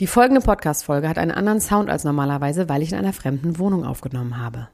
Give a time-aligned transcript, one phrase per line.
[0.00, 3.84] Die folgende Podcast-Folge hat einen anderen Sound als normalerweise, weil ich in einer fremden Wohnung
[3.84, 4.68] aufgenommen habe.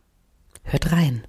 [0.63, 1.25] Hört rein.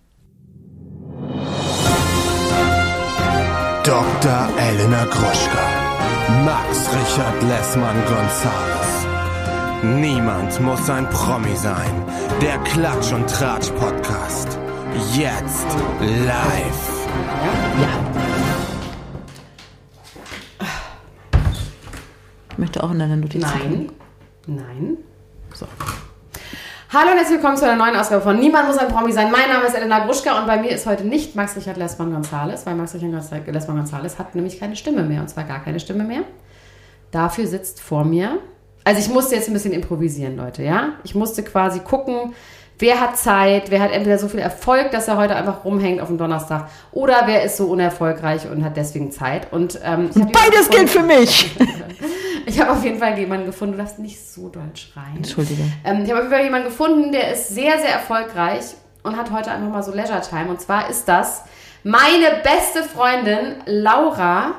[3.83, 4.49] Dr.
[4.57, 5.65] Elena Gruschka.
[6.45, 9.07] Max Richard Lessmann Gonzales.
[9.99, 12.05] Niemand muss ein Promi sein.
[12.41, 14.57] Der Klatsch und Tratsch Podcast.
[15.13, 15.67] Jetzt
[15.99, 17.07] live.
[17.79, 18.10] Ich
[22.61, 23.41] möchte auch in deiner Notiz.
[23.41, 23.89] Nein.
[24.45, 24.97] Nein.
[25.53, 25.65] So.
[26.93, 29.31] Hallo und herzlich willkommen zu einer neuen Ausgabe von Niemand muss ein Promi sein.
[29.31, 32.65] Mein Name ist Elena Gruschka und bei mir ist heute nicht Max Richard Lessmann Gonzales,
[32.67, 36.03] weil Max Richard Lessmann Gonzales hat nämlich keine Stimme mehr und zwar gar keine Stimme
[36.03, 36.21] mehr.
[37.09, 38.37] Dafür sitzt vor mir.
[38.83, 40.93] Also ich musste jetzt ein bisschen improvisieren, Leute, ja?
[41.03, 42.35] Ich musste quasi gucken,
[42.81, 46.07] wer hat Zeit, wer hat entweder so viel Erfolg, dass er heute einfach rumhängt auf
[46.07, 49.53] dem Donnerstag oder wer ist so unerfolgreich und hat deswegen Zeit.
[49.53, 51.55] Und, ähm, hab Beides gilt für mich.
[52.43, 55.17] Ich habe auf jeden Fall jemanden gefunden, du darfst nicht so doll schreien.
[55.17, 55.61] Entschuldige.
[55.85, 58.63] Ähm, ich habe auf jeden Fall jemanden gefunden, der ist sehr, sehr erfolgreich
[59.03, 60.49] und hat heute einfach mal so Leisure Time.
[60.49, 61.43] Und zwar ist das
[61.83, 64.55] meine beste Freundin Laura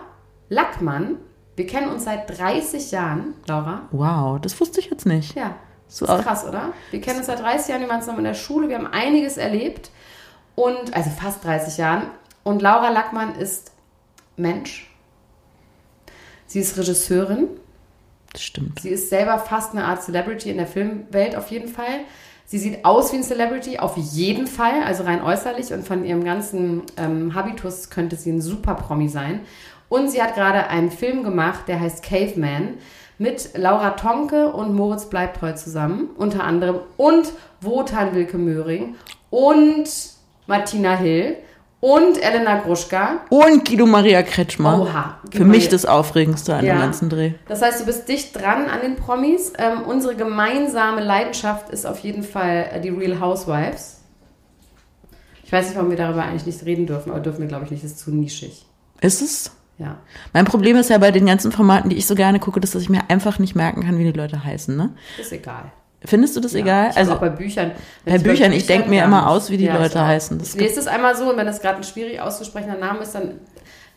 [0.49, 1.17] Lackmann.
[1.57, 3.83] Wir kennen uns seit 30 Jahren, Laura.
[3.91, 5.35] Wow, das wusste ich jetzt nicht.
[5.35, 5.57] Ja,
[5.93, 6.73] So das ist krass, oder?
[6.91, 9.37] Wir kennen uns seit 30 Jahren, wir waren zusammen in der Schule, wir haben einiges
[9.37, 9.91] erlebt.
[10.55, 12.05] Und, also fast 30 Jahren.
[12.45, 13.73] Und Laura Lackmann ist
[14.37, 14.91] Mensch.
[16.47, 17.49] Sie ist Regisseurin.
[18.33, 18.81] Das stimmt.
[18.81, 22.01] Sie ist selber fast eine Art Celebrity in der Filmwelt auf jeden Fall.
[22.47, 26.25] Sie sieht aus wie ein Celebrity auf jeden Fall, also rein äußerlich und von ihrem
[26.25, 29.41] ganzen ähm, Habitus könnte sie ein super Promi sein.
[29.91, 32.79] Und sie hat gerade einen Film gemacht, der heißt Caveman
[33.23, 38.97] mit Laura Tonke und Moritz Bleibtreu zusammen, unter anderem und Wotan Wilke Möhring
[39.31, 39.85] und
[40.49, 41.37] Martina Hill
[41.81, 43.21] und Elena Gruschka.
[43.29, 44.81] Und Guido Maria Kretschmer.
[44.83, 46.75] Oha, Guido Für mich Maria- das Aufregendste an Ja.
[46.75, 47.33] dem ganzen Dreh.
[47.49, 49.53] Das heißt, du bist dicht dran an den Promis.
[49.59, 54.01] Ähm, unsere gemeinsame Leidenschaft ist auf jeden Fall äh, die Real Housewives.
[55.45, 57.71] Ich weiß nicht, warum wir darüber eigentlich nicht reden dürfen, aber dürfen wir, glaube ich,
[57.71, 57.85] nicht.
[57.85, 58.65] Das ist zu nischig.
[59.01, 59.51] Ist es?
[59.83, 59.97] Ja.
[60.33, 62.89] Mein Problem ist ja bei den ganzen Formaten, die ich so gerne gucke, dass ich
[62.89, 64.77] mir einfach nicht merken kann, wie die Leute heißen.
[64.77, 64.91] Ne?
[65.21, 65.73] Ist egal.
[66.05, 66.61] Findest du das Ja.
[66.61, 66.91] egal?
[66.95, 67.73] Also auch bei Büchern.
[68.05, 70.39] bei es Büchern, ich denk mir ja, immer aus, wie die ich Leute heißen.
[70.39, 73.15] Das Ich lese es einmal so und wenn das gerade ein schwierig auszusprechender Name ist,
[73.15, 73.41] dann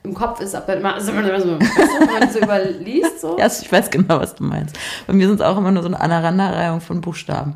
[0.04, 3.38] im Kopf ist ab dann immer so, wenn man so überliest, so.
[3.40, 4.78] ja, ich weiß genau, was du meinst.
[5.08, 7.56] Bei mir sind es auch immer nur so eine Aneinanderreihung von Buchstaben.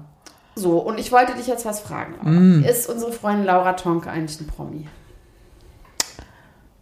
[0.56, 2.16] So, und ich wollte dich jetzt was fragen.
[2.22, 2.64] Mm.
[2.64, 4.88] Ist unsere Freundin Laura Tonke eigentlich ein Promi?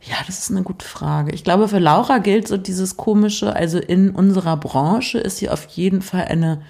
[0.09, 1.34] Ja, das ist eine gute Frage.
[1.34, 5.66] Ich glaube, für Laura gilt so dieses komische, also in unserer Branche ist sie auf
[5.68, 6.62] jeden Fall eine,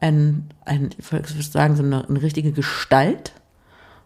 [0.00, 3.32] ein, ein ich würde sagen, so eine, eine richtige Gestalt.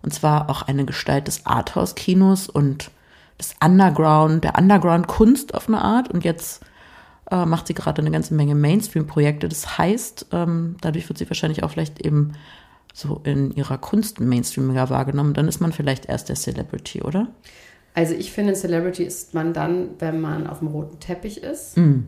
[0.02, 2.90] Und zwar auch eine Gestalt des Arthouse-Kinos und
[3.38, 6.10] des Underground, der Underground-Kunst auf eine Art.
[6.10, 6.62] Und jetzt
[7.30, 9.48] äh, macht sie gerade eine ganze Menge Mainstream-Projekte.
[9.48, 12.32] Das heißt, ähm, dadurch wird sie wahrscheinlich auch vielleicht eben
[12.92, 15.32] so in ihrer Kunst mainstreamiger wahrgenommen.
[15.32, 17.28] Dann ist man vielleicht erst der Celebrity, oder?
[17.94, 21.76] Also ich finde, ein Celebrity ist man dann, wenn man auf dem roten Teppich ist,
[21.76, 22.00] Mm.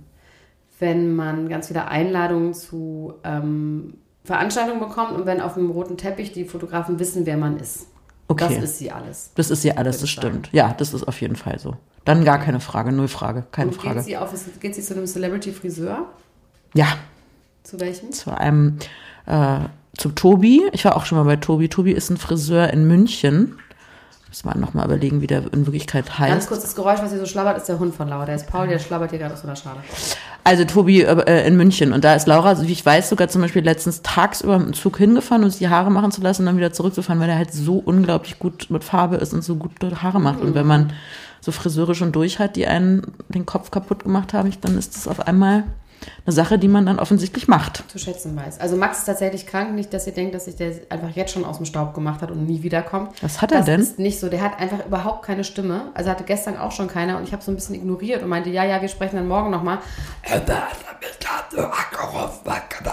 [0.80, 3.94] wenn man ganz viele Einladungen zu ähm,
[4.24, 7.86] Veranstaltungen bekommt und wenn auf dem roten Teppich die Fotografen wissen, wer man ist.
[8.28, 8.56] Okay.
[8.56, 9.30] Das ist sie alles.
[9.36, 10.48] Das ist ja alles, das stimmt.
[10.52, 11.76] Ja, das ist auf jeden Fall so.
[12.04, 13.96] Dann gar keine Frage, null Frage, keine Und Frage.
[13.96, 16.06] geht sie, auf, geht sie zu einem Celebrity-Friseur?
[16.74, 16.86] Ja,
[17.62, 18.10] Zu welchem?
[18.10, 18.78] zu einem,
[19.26, 19.60] äh,
[19.96, 20.62] zu Tobi.
[20.72, 21.68] Ich war auch schon mal bei Tobi.
[21.68, 23.58] Tobi ist ein Friseur in München.
[24.36, 26.48] Müssen wir nochmal überlegen, wie der in Wirklichkeit Ganz heißt.
[26.48, 28.26] kurz, das Geräusch, was hier so schlabbert, ist der Hund von Laura.
[28.26, 29.78] Der ist Paul, der schlabbert hier gerade aus so einer Schale.
[30.44, 31.94] Also Tobi äh, in München.
[31.94, 34.98] Und da ist Laura, wie ich weiß, sogar zum Beispiel letztens tagsüber mit dem Zug
[34.98, 37.54] hingefahren, um sich die Haare machen zu lassen und dann wieder zurückzufahren, weil der halt
[37.54, 40.42] so unglaublich gut mit Farbe ist und so gut Haare macht.
[40.42, 40.92] Und wenn man
[41.40, 45.08] so Friseure schon durch hat, die einen den Kopf kaputt gemacht haben, dann ist das
[45.08, 45.64] auf einmal
[46.24, 47.84] eine Sache, die man dann offensichtlich macht.
[47.88, 48.60] zu schätzen weiß.
[48.60, 51.44] Also Max ist tatsächlich krank, nicht, dass ihr denkt, dass sich der einfach jetzt schon
[51.44, 53.10] aus dem Staub gemacht hat und nie wiederkommt.
[53.22, 53.80] Was hat er das denn?
[53.80, 54.28] ist nicht so.
[54.28, 55.90] Der hat einfach überhaupt keine Stimme.
[55.94, 58.50] Also hatte gestern auch schon keine und ich habe so ein bisschen ignoriert und meinte,
[58.50, 59.78] ja, ja, wir sprechen dann morgen nochmal.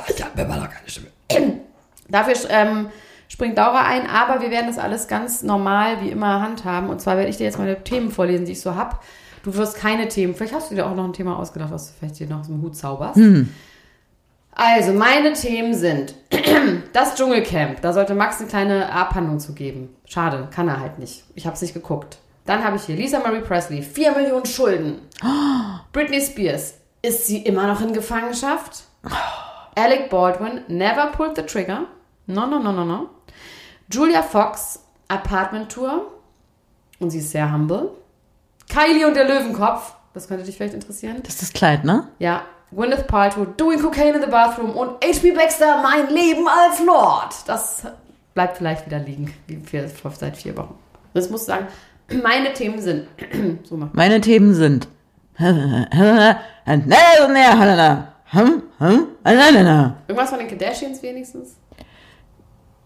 [0.09, 1.08] Ich habe immer noch keine Stimme.
[2.09, 2.90] Dafür ähm,
[3.28, 6.90] springt Laura ein, aber wir werden das alles ganz normal wie immer handhaben.
[6.90, 8.97] Und zwar werde ich dir jetzt meine Themen vorlesen, die ich so habe.
[9.43, 11.93] Du wirst keine Themen, vielleicht hast du dir auch noch ein Thema ausgedacht, was du
[11.99, 13.17] vielleicht dir noch aus dem Hut zauberst.
[14.55, 16.16] Also, meine Themen sind
[16.93, 17.81] das Dschungelcamp.
[17.81, 19.95] Da sollte Max eine kleine Abhandlung zu geben.
[20.05, 21.25] Schade, kann er halt nicht.
[21.35, 22.19] Ich habe es nicht geguckt.
[22.45, 24.99] Dann habe ich hier Lisa Marie Presley, 4 Millionen Schulden.
[25.91, 28.84] Britney Spears, ist sie immer noch in Gefangenschaft?
[29.75, 31.87] Alec Baldwin, never pulled the trigger.
[32.28, 33.09] No, no, no, no, no.
[33.91, 36.11] Julia Fox, Apartment Tour.
[36.99, 37.91] Und sie ist sehr humble.
[38.70, 39.94] Kylie und der Löwenkopf.
[40.14, 41.18] Das könnte dich vielleicht interessieren.
[41.24, 42.08] Das ist das Kleid, ne?
[42.20, 45.32] Ja, Gwyneth Paltrow, Doing Cocaine in the Bathroom und H.P.
[45.32, 47.34] Baxter, Mein Leben als Lord.
[47.48, 47.84] Das
[48.34, 50.78] bleibt vielleicht wieder liegen, wie wir seit vier Wochen.
[51.14, 51.68] Das muss sagen,
[52.24, 53.08] meine Themen sind.
[53.64, 53.90] so mal.
[53.94, 54.88] Meine Themen sind.
[60.08, 61.56] Irgendwas von den Kardashians wenigstens?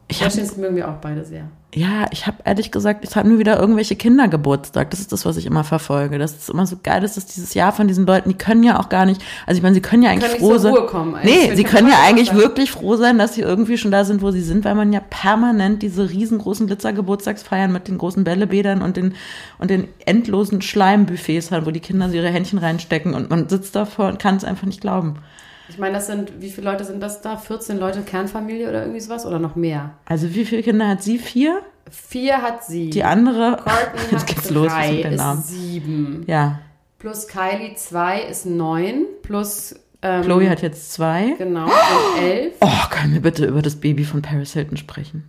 [0.09, 1.49] Ich hab, Kardashians mögen wir auch beide sehr.
[1.75, 4.89] ja, ich habe ehrlich gesagt, es hatten nur wieder irgendwelche Kindergeburtstag.
[4.89, 6.17] Das ist das, was ich immer verfolge.
[6.17, 8.79] Das ist immer so geil, dass das dieses Jahr von diesen Leuten, die können ja
[8.79, 10.73] auch gar nicht, also ich meine, sie können ja eigentlich Können nicht froh sein.
[10.73, 11.49] Ruhe kommen, eigentlich.
[11.49, 12.37] Nee, sie können ja eigentlich sein.
[12.37, 15.01] wirklich froh sein, dass sie irgendwie schon da sind, wo sie sind, weil man ja
[15.01, 19.13] permanent diese riesengroßen Glitzergeburtstagsfeiern mit den großen Bällebädern und den,
[19.59, 23.75] und den endlosen Schleimbuffets hat, wo die Kinder so ihre Händchen reinstecken und man sitzt
[23.75, 25.19] davor und kann es einfach nicht glauben.
[25.69, 27.37] Ich meine, das sind, wie viele Leute sind das da?
[27.37, 29.25] 14 Leute Kernfamilie oder irgendwie sowas?
[29.25, 29.91] Oder noch mehr?
[30.05, 31.17] Also wie viele Kinder hat sie?
[31.17, 31.61] Vier?
[31.89, 32.89] Vier hat sie.
[32.89, 33.57] Die andere.
[33.57, 35.41] Courtney Jetzt geht's los drei, mit den ist Namen.
[35.41, 36.23] sieben.
[36.27, 36.59] Ja.
[36.99, 39.05] Plus Kylie zwei ist neun.
[39.23, 41.35] Plus ähm, Chloe hat jetzt zwei.
[41.37, 42.53] Genau, und elf.
[42.61, 45.23] Oh, können wir bitte über das Baby von Paris Hilton sprechen?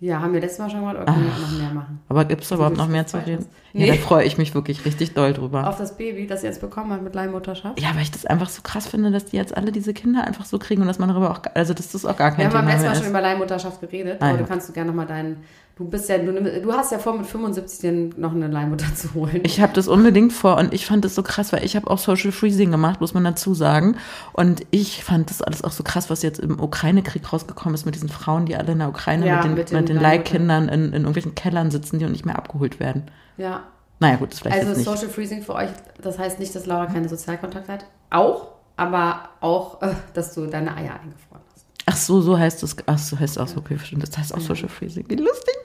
[0.00, 2.00] Ja, haben wir letztes Mal schon mal oder können wir noch mehr machen?
[2.08, 3.38] Aber gibt es überhaupt noch mehr zu reden?
[3.38, 3.48] weißt.
[3.72, 3.86] Ja, Nee.
[3.88, 5.68] da freue ich mich wirklich richtig doll drüber.
[5.68, 7.80] Auf das Baby, das sie jetzt bekommen hat mit Leihmutterschaft.
[7.80, 10.44] Ja, weil ich das einfach so krass finde, dass die jetzt alle diese Kinder einfach
[10.44, 12.52] so kriegen und dass man darüber auch, also dass das auch gar Wir kein haben
[12.52, 13.10] beim Thema letzten mehr Mal schon ist.
[13.10, 14.42] über Leihmutterschaft geredet, Ah, aber ja.
[14.42, 15.38] du kannst du gerne nochmal deinen.
[15.78, 19.14] Du bist ja, du, du hast ja vor, mit 75 dir noch eine Leihmutter zu
[19.14, 19.40] holen.
[19.44, 21.98] Ich habe das unbedingt vor und ich fand das so krass, weil ich habe auch
[21.98, 23.96] Social Freezing gemacht, muss man dazu sagen.
[24.32, 27.94] Und ich fand das alles auch so krass, was jetzt im Ukraine-Krieg rausgekommen ist mit
[27.94, 30.46] diesen Frauen, die alle in der Ukraine Ja, mit den, mit mit den den, Leihmüttern.
[30.48, 33.04] Leihkindern in, in irgendwelchen Kellern sitzen, die und nicht mehr abgeholt werden.
[33.36, 33.62] ja.
[34.00, 34.88] Naja, gut, das vielleicht Also jetzt nicht.
[34.88, 35.70] Social Freezing für euch,
[36.00, 37.86] das heißt nicht, dass Laura keine Sozialkontakte hat.
[38.10, 41.66] Auch, aber auch, äh, dass du deine Eier eingefroren hast.
[41.84, 42.76] Ach so, so heißt es.
[42.86, 44.04] Ach so heißt es auch so, okay, stimmt.
[44.04, 45.04] Das heißt auch Social Freezing.
[45.08, 45.57] Wie lustig das.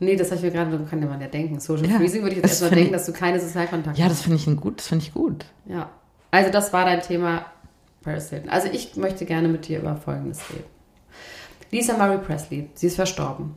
[0.00, 1.60] Nee, das habe ich mir gerade, so kann man ja denken.
[1.60, 4.12] Social Ja, Freezing würde ich jetzt erstmal denken, dass du keine Sozialkontakte Ja, hast.
[4.12, 5.44] das finde ich ein gut, das finde ich gut.
[5.66, 5.88] Ja.
[6.30, 7.44] Also das war dein Thema
[8.02, 8.48] Paris Hilton.
[8.50, 10.64] Also ich möchte gerne mit dir über Folgendes reden.
[11.70, 13.56] Lisa Marie Presley, sie ist verstorben.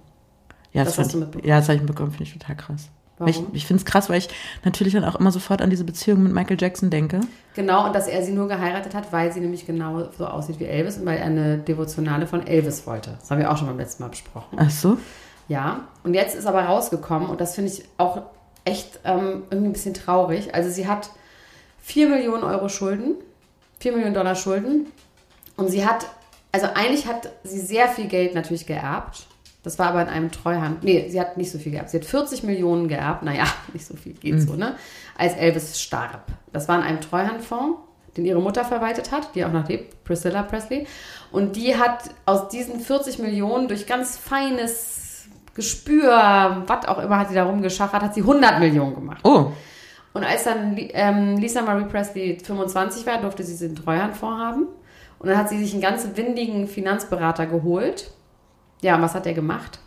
[0.74, 1.48] Ja, Das das, hast du mitbekommen.
[1.48, 2.90] ja, das habe ich mitbekommen, finde ich total krass.
[3.20, 3.50] Weil Ich, Warum?
[3.56, 4.28] ich finde es krass, weil ich
[4.66, 7.22] natürlich dann auch immer sofort an diese Beziehung mit Michael Jackson denke.
[7.56, 10.66] Genau, und dass er sie nur geheiratet hat, weil sie nämlich genau so aussieht wie
[10.66, 13.16] Elvis und weil er eine Devotionale von Elvis wollte.
[13.20, 14.58] Das haben wir auch schon beim letzten Mal besprochen.
[14.60, 14.98] Ach so?
[15.48, 18.22] Ja, und jetzt ist aber rausgekommen und das finde ich auch
[18.66, 20.56] echt ähm, irgendwie ein bisschen traurig.
[20.56, 21.10] Also sie hat
[21.82, 23.16] 4 Millionen Euro Schulden,
[23.80, 24.88] 4 Millionen Dollar Schulden
[25.58, 26.08] und sie hat,
[26.52, 29.28] also eigentlich hat sie sehr viel Geld natürlich geerbt.
[29.64, 30.84] Das war aber in einem Treuhand.
[30.84, 31.90] Nee, sie hat nicht so viel geerbt.
[31.90, 33.24] Sie hat 40 Millionen geerbt.
[33.24, 34.76] Naja, nicht so viel geht so, ne?
[35.18, 36.26] Als Elvis starb.
[36.52, 37.80] Das war in einem Treuhandfonds,
[38.18, 40.86] den ihre Mutter verwaltet hat, die auch noch lebt, Priscilla Presley.
[41.32, 45.03] Und die hat aus diesen 40 Millionen durch ganz feines
[45.56, 49.20] Gespür, was auch immer hat sie da rumgeschachert, hat sie 100 Millionen gemacht.
[49.24, 49.52] Oh,
[50.14, 54.68] Und als dann ähm, Lisa Marie Presley 25 war, durfte sie den Treuhandfonds haben.
[55.20, 58.12] Und dann hat sie sich einen ganz windigen Finanzberater geholt.
[58.82, 59.80] Ja, und was hat der gemacht?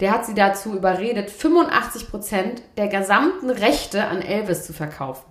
[0.00, 5.22] Der hat sie dazu überredet, 85 Prozent der gesamten Rechte an Elvis zu verkaufen.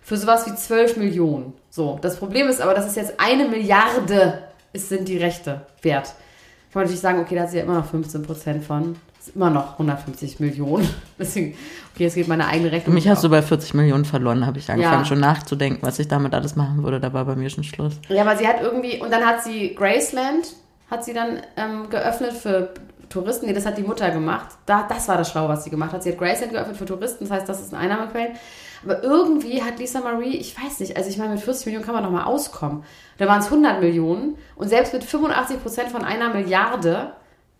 [0.00, 1.52] Für sowas wie 12 Millionen.
[1.70, 4.42] So, das Problem ist aber, das ist jetzt eine Milliarde,
[4.72, 6.14] ist, sind die Rechte wert.
[6.72, 8.96] Kann man natürlich sagen, okay, da hat sie ja immer noch 15 Prozent von.
[9.18, 10.88] Das ist immer noch 150 Millionen.
[11.18, 11.54] Deswegen,
[11.94, 12.94] okay, jetzt geht meine eigene Rechnung.
[12.94, 15.04] mich hast du bei 40 Millionen verloren, habe ich angefangen Ja.
[15.04, 16.98] schon nachzudenken, was ich damit alles machen würde.
[16.98, 17.94] Da war bei mir schon Schluss.
[18.08, 20.54] Ja, aber sie hat irgendwie, und dann hat sie Graceland,
[20.90, 22.70] hat sie dann ähm, geöffnet für
[23.10, 23.46] Touristen.
[23.46, 24.48] Nee, das hat die Mutter gemacht.
[24.66, 26.02] Da, das war das Schlau, was sie gemacht hat.
[26.02, 28.32] Sie hat Graceland geöffnet für Touristen, das heißt, das ist ein Einnahmequellen.
[28.84, 31.94] Aber irgendwie hat Lisa Marie, ich weiß nicht, also ich meine, mit 40 Millionen kann
[31.94, 32.82] man noch mal auskommen.
[33.18, 37.12] Da waren es 100 Millionen und selbst mit 85 Prozent von einer Milliarde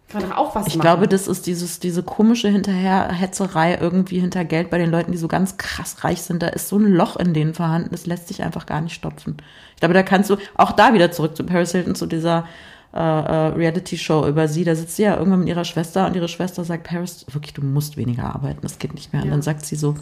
[0.09, 0.83] kann man doch auch was Ich machen.
[0.83, 5.29] glaube, das ist dieses, diese komische Hinterherhetzerei irgendwie hinter Geld bei den Leuten, die so
[5.29, 6.43] ganz krass reich sind.
[6.43, 9.37] Da ist so ein Loch in denen vorhanden, das lässt sich einfach gar nicht stopfen.
[9.75, 12.47] Ich glaube, da kannst du auch da wieder zurück zu Paris Hilton, zu dieser
[12.95, 14.65] äh, äh, Reality-Show über sie.
[14.65, 17.63] Da sitzt sie ja irgendwann mit ihrer Schwester und ihre Schwester sagt, Paris, wirklich, du
[17.63, 19.23] musst weniger arbeiten, das geht nicht mehr.
[19.23, 19.35] Und Ja.
[19.35, 19.95] dann sagt sie so,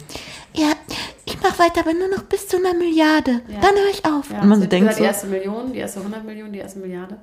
[0.53, 0.71] ja,
[1.31, 3.41] ich mache weiter, aber nur noch bis zu einer Milliarde.
[3.47, 3.59] Ja.
[3.61, 4.31] Dann höre ich auf.
[4.31, 6.59] Ja, und man so denkt gesagt, so, die erste Million, die erste 100 Millionen, die
[6.59, 7.17] erste Milliarde.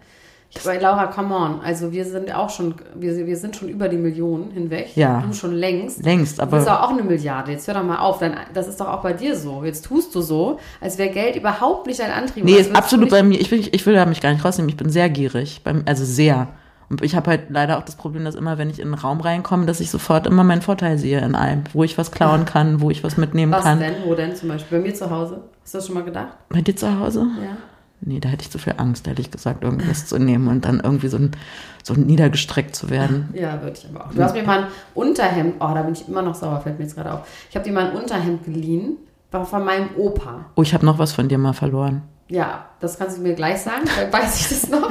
[0.50, 1.60] Ich, bei Laura, come on.
[1.60, 4.96] Also wir sind auch schon, wir, wir sind schon über die Millionen hinweg.
[4.96, 5.22] Ja.
[5.26, 6.02] Du schon längst.
[6.02, 7.52] längst, Du bist aber doch auch eine Milliarde.
[7.52, 8.18] Jetzt hör doch mal auf.
[8.18, 9.62] Dein, das ist doch auch bei dir so.
[9.62, 12.44] Jetzt tust du so, als wäre Geld überhaupt nicht dein Antrieb.
[12.44, 13.38] Nee, Als ist absolut bei mir.
[13.38, 14.70] Ich will, ich will da mich gar nicht rausnehmen.
[14.70, 15.60] Ich bin sehr gierig.
[15.84, 16.48] Also sehr.
[16.90, 19.20] Und ich habe halt leider auch das Problem, dass immer, wenn ich in einen Raum
[19.20, 21.64] reinkomme, dass ich sofort immer meinen Vorteil sehe in allem.
[21.72, 23.78] Wo ich was klauen kann, wo ich was mitnehmen Was kann.
[23.78, 23.94] denn?
[24.06, 24.78] Wo denn zum Beispiel?
[24.78, 25.42] Bei mir zu Hause?
[25.62, 26.36] Hast du das schon mal gedacht?
[26.48, 27.26] Bei dir zu Hause?
[27.42, 27.56] Ja.
[28.00, 31.08] Nee, da hätte ich zu viel Angst, ehrlich gesagt, irgendwas zu nehmen und dann irgendwie
[31.08, 31.32] so, ein,
[31.82, 33.28] so niedergestreckt zu werden.
[33.34, 34.12] Ja, würde ich aber auch.
[34.12, 36.84] Du hast mir mal ein Unterhemd, oh, da bin ich immer noch sauer, fällt mir
[36.84, 37.28] jetzt gerade auf.
[37.50, 38.98] Ich habe dir mal ein Unterhemd geliehen,
[39.32, 40.46] war von meinem Opa.
[40.54, 42.02] Oh, ich habe noch was von dir mal verloren.
[42.28, 44.90] Ja, das kannst du mir gleich sagen, weil weiß ich das noch.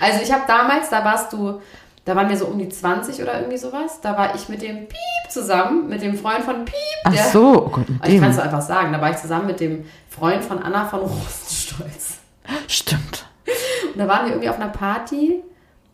[0.00, 1.60] Also ich habe damals, da warst du,
[2.04, 4.00] da waren wir so um die 20 oder irgendwie sowas.
[4.02, 6.74] Da war ich mit dem Piep zusammen, mit dem Freund von Piep.
[7.04, 8.20] Ach der- so, oh Gott, mit Ich dem.
[8.20, 12.18] kann es einfach sagen, da war ich zusammen mit dem Freund von Anna von Rosenstolz.
[12.68, 13.26] Stimmt.
[13.92, 15.42] Und da waren wir irgendwie auf einer Party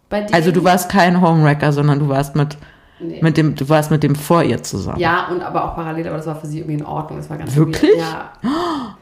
[0.09, 0.35] bei denen.
[0.35, 2.57] Also du warst kein Homewrecker, sondern du warst mit,
[2.99, 3.21] Nee.
[3.23, 4.99] mit dem, du warst mit dem vor ihr zusammen.
[4.99, 7.19] Ja, und aber auch parallel, aber das war für sie irgendwie in Ordnung.
[7.21, 7.93] Das war ganz Wirklich?
[7.93, 8.01] weird.
[8.01, 8.33] Ja.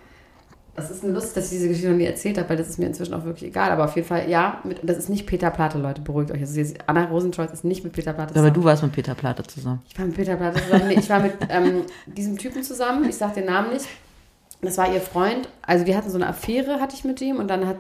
[0.78, 2.78] Das ist eine Lust, dass ich diese Geschichte noch nie erzählt habe, weil das ist
[2.78, 3.72] mir inzwischen auch wirklich egal.
[3.72, 6.40] Aber auf jeden Fall, ja, mit, das ist nicht Peter Platte, Leute, beruhigt euch.
[6.40, 8.54] Also, Anna Rosenstolz ist nicht mit Peter Platte Aber zusammen.
[8.54, 9.82] du warst mit Peter Platte zusammen.
[9.88, 10.88] Ich war mit Peter Platte zusammen.
[10.88, 13.08] Nee, ich war mit ähm, diesem Typen zusammen.
[13.08, 13.86] Ich sag den Namen nicht.
[14.62, 15.48] Das war ihr Freund.
[15.62, 17.36] Also wir hatten so eine Affäre, hatte ich mit ihm.
[17.38, 17.78] Und dann hat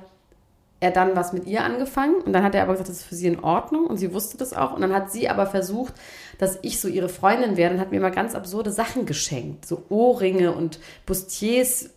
[0.80, 2.16] er dann was mit ihr angefangen.
[2.24, 3.86] Und dann hat er aber gesagt, das ist für sie in Ordnung.
[3.86, 4.74] Und sie wusste das auch.
[4.74, 5.94] Und dann hat sie aber versucht,
[6.38, 7.76] dass ich so ihre Freundin werde.
[7.76, 9.66] Und hat mir immer ganz absurde Sachen geschenkt.
[9.66, 11.90] So Ohrringe und Bustiers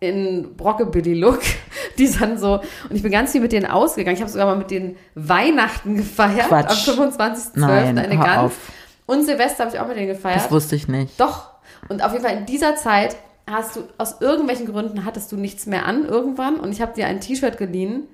[0.00, 1.40] in Brockabilly-Look.
[1.98, 2.60] Die dann so.
[2.88, 4.16] Und ich bin ganz viel mit denen ausgegangen.
[4.16, 6.46] Ich habe sogar mal mit denen Weihnachten gefeiert.
[6.46, 6.88] Quatsch.
[6.88, 7.50] Am 25.12.
[7.54, 8.38] Nein, eine ganz.
[8.38, 8.72] auf.
[9.06, 10.36] Und Silvester habe ich auch mit denen gefeiert.
[10.36, 11.18] Das wusste ich nicht.
[11.18, 11.50] Doch.
[11.88, 13.16] Und auf jeden Fall in dieser Zeit
[13.50, 16.60] hast du, aus irgendwelchen Gründen hattest du nichts mehr an irgendwann.
[16.60, 18.06] Und ich habe dir ein T-Shirt geliehen,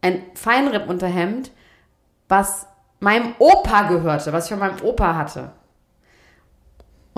[0.00, 1.50] ein Feinripp-Unterhemd,
[2.28, 2.66] was
[3.00, 5.52] meinem Opa gehörte, was ich von meinem Opa hatte.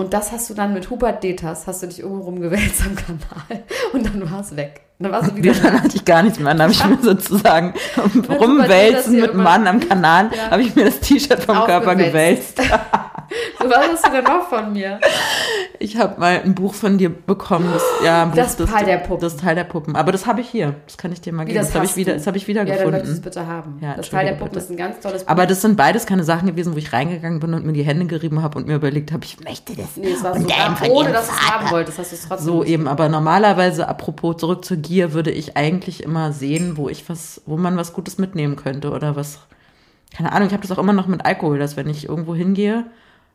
[0.01, 3.63] Und das hast du dann mit Hubert Detas, hast du dich irgendwo rumgewälzt am Kanal.
[3.93, 4.81] Und dann war es weg.
[4.97, 6.53] Dann warst du wieder Dann hatte ich gar nichts mehr.
[6.53, 7.73] Dann habe ich mir sozusagen
[8.29, 10.51] rumwälzen mit Mann am Kanal, Ja.
[10.51, 12.59] habe ich mir das T-Shirt vom Körper gewälzt.
[13.61, 14.99] So, was hast du denn noch von mir?
[15.83, 19.21] Ich habe mal ein Buch von dir bekommen, das, ja, Buch, Das Teil der Puppen.
[19.21, 19.95] Das Teil der Puppen.
[19.95, 20.75] Aber das habe ich hier.
[20.85, 21.57] Das kann ich dir mal Wie, geben.
[21.59, 22.17] das Das, habe ich wieder, du?
[22.19, 23.23] das habe ich wieder Ja, dann möchte ich es gefunden.
[23.23, 23.77] bitte haben.
[23.81, 24.59] Ja, das Teil der Puppen bitte.
[24.65, 25.29] ist ein ganz tolles Buch.
[25.31, 28.05] Aber das sind beides keine Sachen gewesen, wo ich reingegangen bin und mir die Hände
[28.05, 29.97] gerieben habe und mir überlegt habe, ich möchte das.
[29.97, 32.45] Nee, es war und so, ohne dass du es haben wolltest, hast du es trotzdem
[32.45, 32.71] So nicht.
[32.71, 37.41] eben, aber normalerweise, apropos zurück zur Gier, würde ich eigentlich immer sehen, wo ich was,
[37.47, 39.39] wo man was Gutes mitnehmen könnte oder was,
[40.15, 42.85] keine Ahnung, ich habe das auch immer noch mit Alkohol, dass wenn ich irgendwo hingehe,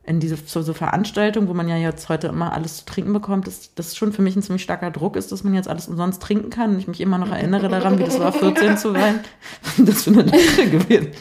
[0.07, 3.47] in diese so, so Veranstaltung, wo man ja jetzt heute immer alles zu trinken bekommt,
[3.49, 6.23] dass das schon für mich ein ziemlich starker Druck ist, dass man jetzt alles umsonst
[6.23, 9.21] trinken kann und ich mich immer noch erinnere daran, wie das war, 14 zu sein.
[9.79, 11.13] Das für eine Lache gewesen.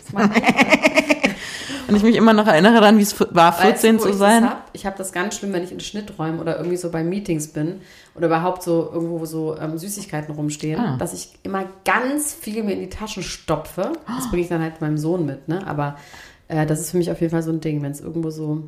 [1.88, 4.42] Und ich mich immer noch erinnere daran, wie es war, 14 weißt zu ich sein.
[4.42, 4.70] Das hab?
[4.74, 7.82] Ich habe das ganz schlimm, wenn ich in Schnitträumen oder irgendwie so bei Meetings bin
[8.16, 10.98] oder überhaupt so irgendwo, wo so ähm, Süßigkeiten rumstehen, Ah.
[10.98, 13.94] dass ich immer ganz viel mir in die Taschen stopfe.
[14.08, 15.66] Das bringe ich dann halt meinem Sohn mit, ne?
[15.68, 15.98] Aber
[16.48, 18.64] äh, das ist für mich auf jeden Fall so ein Ding, wenn es irgendwo so.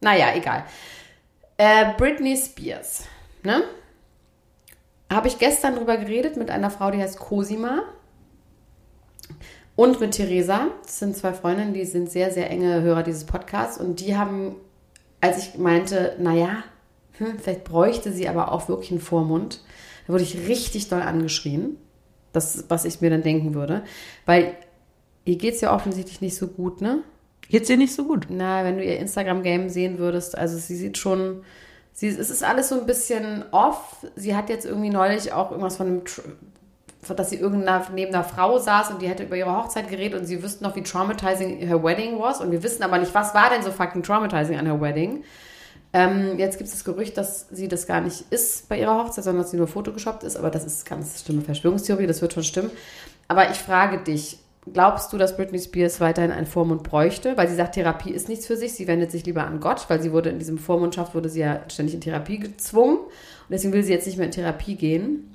[0.00, 0.64] Naja, egal.
[1.56, 3.04] Äh, Britney Spears,
[3.42, 3.62] ne?
[5.10, 7.82] Habe ich gestern drüber geredet mit einer Frau, die heißt Cosima.
[9.74, 10.68] Und mit Theresa.
[10.82, 13.78] Das sind zwei Freundinnen, die sind sehr, sehr enge Hörer dieses Podcasts.
[13.78, 14.56] Und die haben,
[15.20, 16.64] als ich meinte, naja,
[17.18, 19.62] hm, vielleicht bräuchte sie aber auch wirklich einen Vormund,
[20.06, 21.76] da wurde ich richtig doll angeschrien.
[22.32, 23.82] Das, was ich mir dann denken würde.
[24.24, 24.56] Weil
[25.24, 27.02] ihr geht es ja offensichtlich nicht so gut, ne?
[27.48, 28.28] Geht's dir nicht so gut?
[28.30, 31.42] Na, wenn du ihr Instagram-Game sehen würdest, also sie sieht schon,
[31.92, 34.06] sie, es ist alles so ein bisschen off.
[34.16, 36.02] Sie hat jetzt irgendwie neulich auch irgendwas von einem,
[37.14, 40.26] dass sie irgendeiner neben einer Frau saß und die hätte über ihre Hochzeit geredet und
[40.26, 43.50] sie wüssten noch, wie traumatizing her wedding was und wir wissen aber nicht, was war
[43.50, 45.24] denn so fucking traumatizing an her wedding.
[45.92, 49.24] Ähm, jetzt gibt es das Gerücht, dass sie das gar nicht ist bei ihrer Hochzeit,
[49.24, 52.44] sondern dass sie nur photogeshoppt ist, aber das ist ganz schlimme Verschwörungstheorie, das wird schon
[52.44, 52.70] stimmen.
[53.28, 54.38] Aber ich frage dich,
[54.70, 57.36] glaubst du, dass Britney Spears weiterhin einen Vormund bräuchte?
[57.36, 60.00] Weil sie sagt, Therapie ist nichts für sich, sie wendet sich lieber an Gott, weil
[60.00, 63.82] sie wurde in diesem Vormundschaft, wurde sie ja ständig in Therapie gezwungen und deswegen will
[63.82, 65.30] sie jetzt nicht mehr in Therapie gehen.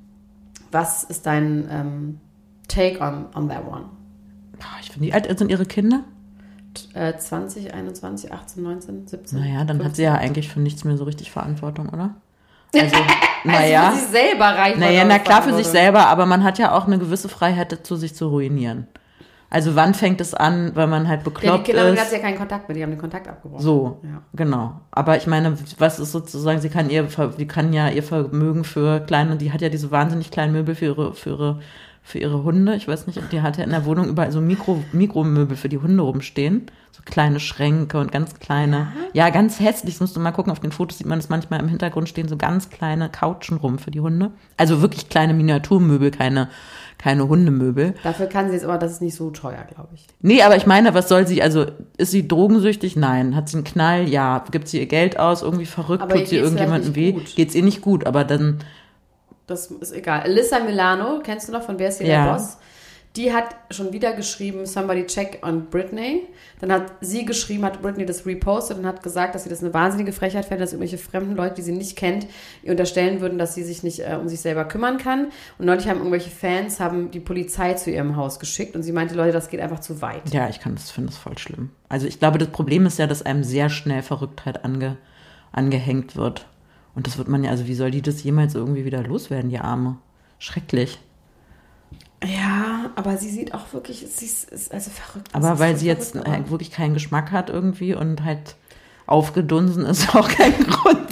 [0.71, 2.19] Was ist dein ähm,
[2.67, 3.85] Take on, on that one?
[4.81, 6.03] Ich finde, wie alt sind ihre Kinder?
[6.93, 9.39] Äh, 20, 21, 18, 19, 17?
[9.39, 9.95] Naja, dann hat 15?
[9.95, 12.15] sie ja eigentlich für nichts mehr so richtig Verantwortung, oder?
[12.73, 12.95] Also,
[13.43, 13.87] naja.
[13.87, 16.73] Also für sich selber reicht Naja, na klar für sich selber, aber man hat ja
[16.73, 18.87] auch eine gewisse Freiheit dazu, sich zu ruinieren.
[19.49, 22.11] Also wann fängt es an, weil man halt Ja, die bekloppt Kinder ist?
[22.11, 23.63] ja keinen Kontakt mehr, die haben den Kontakt abgebrochen.
[23.63, 24.21] So, Ja.
[24.33, 24.81] genau.
[24.91, 28.99] Aber ich meine, was ist sozusagen, sie kann ihr, sie kann ja ihr Vermögen für
[29.01, 31.59] kleine, die hat ja diese wahnsinnig kleinen Möbel für ihre, für ihre,
[32.03, 32.75] für ihre Hunde.
[32.75, 35.69] Ich weiß nicht, ob die hat ja in der Wohnung überall so Mikro, Mikromöbel für
[35.69, 36.65] die Hunde rumstehen.
[36.91, 38.87] So kleine Schränke und ganz kleine.
[39.13, 39.95] Ja, ganz hässlich.
[39.95, 40.51] Das musst du mal gucken.
[40.51, 43.77] Auf den Fotos sieht man das manchmal im Hintergrund stehen so ganz kleine Couchen rum
[43.77, 44.31] für die Hunde.
[44.57, 46.49] Also wirklich kleine Miniaturmöbel, keine,
[46.97, 47.93] keine Hundemöbel.
[48.03, 50.07] Dafür kann sie jetzt aber, das ist nicht so teuer, glaube ich.
[50.21, 51.65] Nee, aber ich meine, was soll sie, also
[51.97, 52.95] ist sie drogensüchtig?
[52.95, 53.35] Nein.
[53.35, 54.09] Hat sie einen Knall?
[54.09, 54.43] Ja.
[54.51, 55.43] Gibt sie ihr Geld aus?
[55.43, 56.01] Irgendwie verrückt?
[56.01, 57.11] Aber Tut sie irgendjemandem weh?
[57.11, 57.35] gut.
[57.35, 58.59] Geht's ihr nicht gut, aber dann,
[59.45, 60.21] Das ist egal.
[60.21, 62.25] Alyssa Milano, kennst du noch von Wer ist hier Ja.
[62.25, 62.57] der Boss?
[63.17, 66.27] Die hat schon wieder geschrieben, somebody check on Britney.
[66.59, 69.73] Dann hat sie geschrieben, hat Britney das repostet und hat gesagt, dass sie das eine
[69.73, 72.27] wahnsinnige Frechheit fände, dass irgendwelche fremden Leute, die sie nicht kennt,
[72.61, 75.29] ihr unterstellen würden, dass sie sich nicht äh, um sich selber kümmern kann.
[75.57, 79.15] Und neulich haben irgendwelche Fans haben die Polizei zu ihrem Haus geschickt und sie meinte,
[79.15, 80.31] Leute, das geht einfach zu weit.
[80.31, 81.71] Ja, ich kann das, finde das voll schlimm.
[81.89, 84.95] Also ich glaube, das Problem ist ja, dass einem sehr schnell Verrücktheit ange,
[85.51, 86.45] angehängt wird.
[86.93, 89.57] Und das wird man ja, also wie soll die das jemals irgendwie wieder loswerden, die
[89.59, 89.97] Arme?
[90.37, 90.99] Schrecklich.
[92.23, 95.29] Ja, aber sie sieht auch wirklich, sie ist, ist also verrückt.
[95.33, 98.55] Aber weil so sie jetzt aber- äh, wirklich keinen Geschmack hat irgendwie und halt
[99.05, 101.07] aufgedunsen ist auch kein Grund,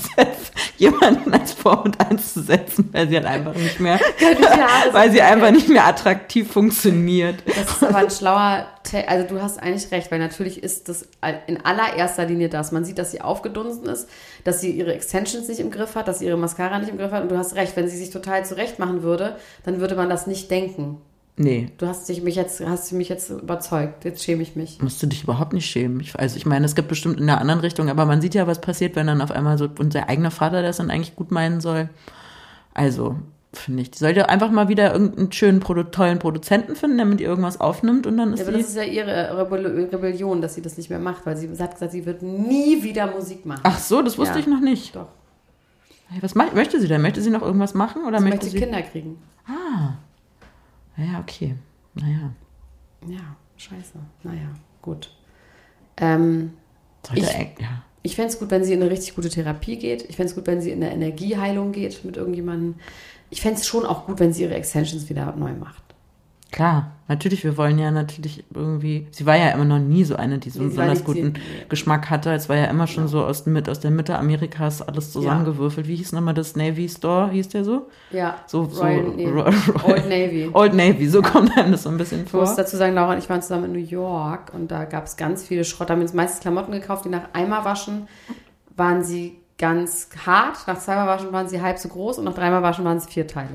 [0.77, 3.99] jemanden als Vormund einzusetzen, weil sie halt einfach nicht mehr,
[4.91, 7.41] weil sie einfach nicht mehr attraktiv funktioniert.
[7.45, 11.07] Das ist aber ein schlauer, Te also du hast eigentlich recht, weil natürlich ist das
[11.47, 12.71] in allererster Linie das.
[12.71, 14.07] Man sieht, dass sie aufgedunsen ist,
[14.43, 17.11] dass sie ihre Extensions nicht im Griff hat, dass sie ihre Mascara nicht im Griff
[17.11, 17.23] hat.
[17.23, 20.27] Und du hast recht, wenn sie sich total zurecht machen würde, dann würde man das
[20.27, 20.97] nicht denken.
[21.37, 24.05] Nee, Du hast dich mich jetzt, hast mich jetzt überzeugt.
[24.05, 24.81] Jetzt schäme ich mich.
[24.81, 25.99] musst du dich überhaupt nicht schämen.
[25.99, 28.47] Ich, also ich meine, es gibt bestimmt in der anderen Richtung, aber man sieht ja,
[28.47, 31.59] was passiert, wenn dann auf einmal so unser eigener Vater das dann eigentlich gut meinen
[31.59, 31.89] soll.
[32.73, 33.17] Also,
[33.51, 35.59] finde ich, die sollte einfach mal wieder irgendeinen schönen,
[35.91, 38.77] tollen Produzenten finden, der mit ihr irgendwas aufnimmt und dann ist Ja, aber das ist
[38.77, 42.05] ja ihre Rebell Rebellion, dass sie das nicht mehr macht, weil sie hat gesagt, sie
[42.05, 43.61] wird nie wieder Musik machen.
[43.63, 44.39] Ach so, das wusste Ja.
[44.39, 44.95] ich noch nicht.
[44.95, 45.07] Doch.
[46.21, 47.01] Was möchte sie denn?
[47.01, 48.59] Möchte sie noch irgendwas machen oder Sie möchte möchte sie...
[48.63, 49.17] Kinder kriegen.
[50.97, 51.55] Ja, okay.
[51.93, 52.31] Naja.
[53.07, 53.93] Ja, scheiße.
[54.23, 54.49] Naja,
[54.81, 55.11] gut.
[55.97, 56.53] Ähm,
[57.05, 57.83] Sollte Ich- ja.
[58.01, 60.07] Ich fände es gut, wenn sie in eine richtig gute Therapie geht.
[60.07, 62.75] Ich fände es gut, wenn sie in eine Energieheilung geht mit irgendjemandem.
[63.31, 65.81] Ich fände es schon auch gut, wenn sie ihre Extensions wieder neu macht.
[66.55, 70.37] Klar, natürlich, wir wollen ja natürlich irgendwie, sie war ja immer noch nie so eine,
[70.37, 71.33] die so einen besonders guten.
[71.67, 72.31] Geschmack hatte.
[72.31, 75.85] Es war ja immer schon so aus, mit, aus der Mitte Amerikas alles zusammengewürfelt.
[75.89, 77.87] Wie hieß nochmal das Navy Store, hieß der so?
[78.09, 80.49] Ja, So, so Royal, nee, Ro- Royal- Old Navy.
[80.53, 82.55] Old Navy, so kommt einem das so ein bisschen Ich muss vor.
[82.55, 85.43] dazu sagen, Laura und ich waren zusammen in New York und da gab es ganz
[85.43, 85.89] viele Schrott.
[85.89, 88.07] Da haben wir uns meistens Klamotten gekauft, die nach einmal waschen
[88.77, 90.59] waren sie ganz hart.
[90.67, 93.27] Nach zweimal waschen waren sie halb so groß und nach dreimal waschen waren es vier
[93.27, 93.49] Teile.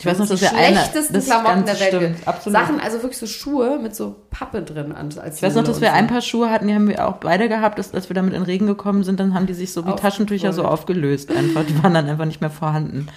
[0.00, 0.80] Ich weiß noch, dass wir eine-
[1.12, 1.94] das Klamotten der Welt.
[1.94, 2.58] stimmt, absolut.
[2.58, 4.92] Sachen, also wirklich so Schuhe mit so Pappe drin.
[4.92, 7.48] Als Ich weiß noch, dass wir ein paar Schuhe hatten, die haben wir auch beide
[7.48, 9.82] gehabt, dass, als wir damit in den Regen gekommen sind, dann haben die sich so
[9.84, 10.00] wie Aufgerollt.
[10.02, 11.64] Taschentücher so aufgelöst einfach.
[11.64, 13.08] Die waren dann einfach nicht mehr vorhanden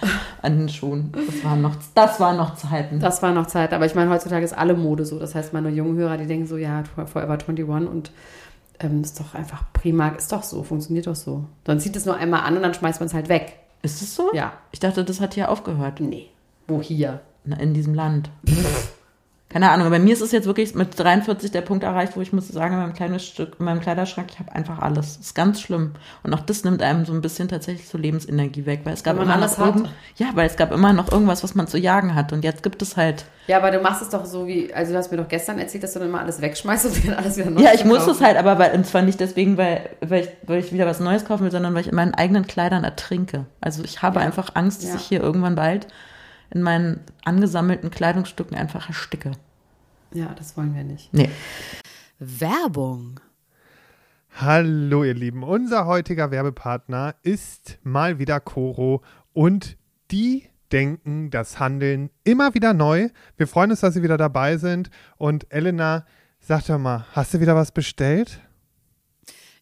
[0.42, 1.10] an den Schuhen.
[1.26, 3.00] Das waren noch, das waren noch Zeiten.
[3.00, 5.18] Das war noch Zeit, aber ich meine, heutzutage ist alle Mode so.
[5.18, 8.10] Das heißt, meine jungen Hörer, die denken so, ja, Forever 21 und
[8.80, 11.44] ähm, ist doch einfach prima, ist doch so, funktioniert doch so.
[11.64, 13.54] Dann zieht es nur einmal an und dann schmeißt man es halt weg.
[13.82, 14.30] Ist es so?
[14.34, 14.52] Ja.
[14.72, 16.00] Ich dachte, das hat hier aufgehört.
[16.00, 16.28] Nee.
[16.68, 17.20] Wo hier?
[17.44, 18.30] Na, In diesem Land.
[19.50, 22.32] Keine Ahnung, bei mir ist es jetzt wirklich mit 43 der Punkt erreicht, wo ich
[22.32, 25.16] muss sagen, in meinem, kleinen Stück, in meinem Kleiderschrank, ich habe einfach alles.
[25.18, 25.92] Das ist ganz schlimm.
[26.24, 29.14] Und auch das nimmt einem so ein bisschen tatsächlich so Lebensenergie weg, weil es gab
[29.20, 32.32] immer noch irgend- Ja, weil es gab immer noch irgendwas, was man zu jagen hat.
[32.32, 33.26] Und jetzt gibt es halt.
[33.46, 35.84] Ja, aber du machst es doch so wie, also du hast mir doch gestern erzählt,
[35.84, 38.20] dass du dann immer alles wegschmeißt und dann alles wieder neu Ja, ich muss es
[38.20, 41.26] halt, aber weil, und zwar nicht deswegen, weil, weil, ich, weil ich wieder was Neues
[41.26, 43.44] kaufen will, sondern weil ich in meinen eigenen Kleidern ertrinke.
[43.60, 44.26] Also ich habe Ja.
[44.26, 44.96] einfach Angst, dass Ja.
[44.96, 45.86] ich hier irgendwann bald
[46.50, 49.32] in meinen angesammelten Kleidungsstücken einfach ersticke.
[50.12, 51.12] Ja, das wollen wir nicht.
[51.12, 51.30] Nee.
[52.18, 53.20] Werbung.
[54.36, 59.02] Hallo ihr Lieben, unser heutiger Werbepartner ist mal wieder Coro
[59.32, 59.76] und
[60.10, 63.10] die denken das Handeln immer wieder neu.
[63.36, 66.04] Wir freuen uns, dass Sie wieder dabei sind und Elena,
[66.40, 68.40] sag doch mal, hast du wieder was bestellt?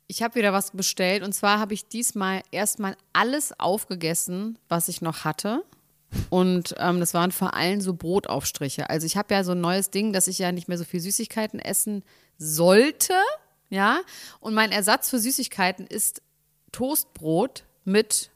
[0.07, 5.03] Ich habe wieder was bestellt und zwar habe ich diesmal erstmal alles aufgegessen, was ich
[5.03, 5.65] noch hatte.
[6.31, 8.91] Und ähm, das waren vor allem so Brotaufstriche.
[8.91, 11.01] Also ich habe ja so ein neues Ding, dass ich ja nicht mehr so viel
[11.01, 12.03] Süßigkeiten essen
[12.39, 13.15] sollte.
[13.71, 14.01] Ja.
[14.41, 16.23] Und mein Ersatz für Süßigkeiten ist
[16.73, 18.31] Toastbrot mit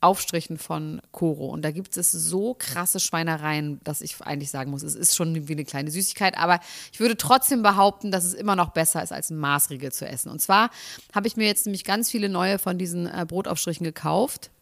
[0.00, 1.48] Aufstrichen von Koro.
[1.48, 5.48] Und da gibt es so krasse Schweinereien, dass ich eigentlich sagen muss, es ist schon
[5.48, 6.36] wie eine kleine Süßigkeit.
[6.36, 6.60] Aber
[6.92, 10.30] ich würde trotzdem behaupten, dass es immer noch besser ist, als ein Maßriegel zu essen.
[10.30, 10.70] Und zwar
[11.14, 14.50] habe ich mir jetzt nämlich ganz viele neue von diesen äh, Brotaufstrichen gekauft.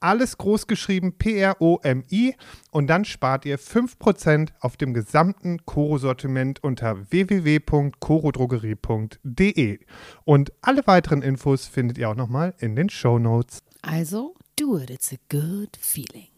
[0.00, 2.34] alles groß geschrieben P-R-O-M-I
[2.70, 9.78] und dann spart ihr 5% auf dem gesamten Koro-Sortiment unter www.korodrogerie.de.
[10.24, 13.60] Und alle weiteren Infos findet ihr auch nochmal in den Show Notes.
[13.82, 16.28] Also, do it, it's a good feeling.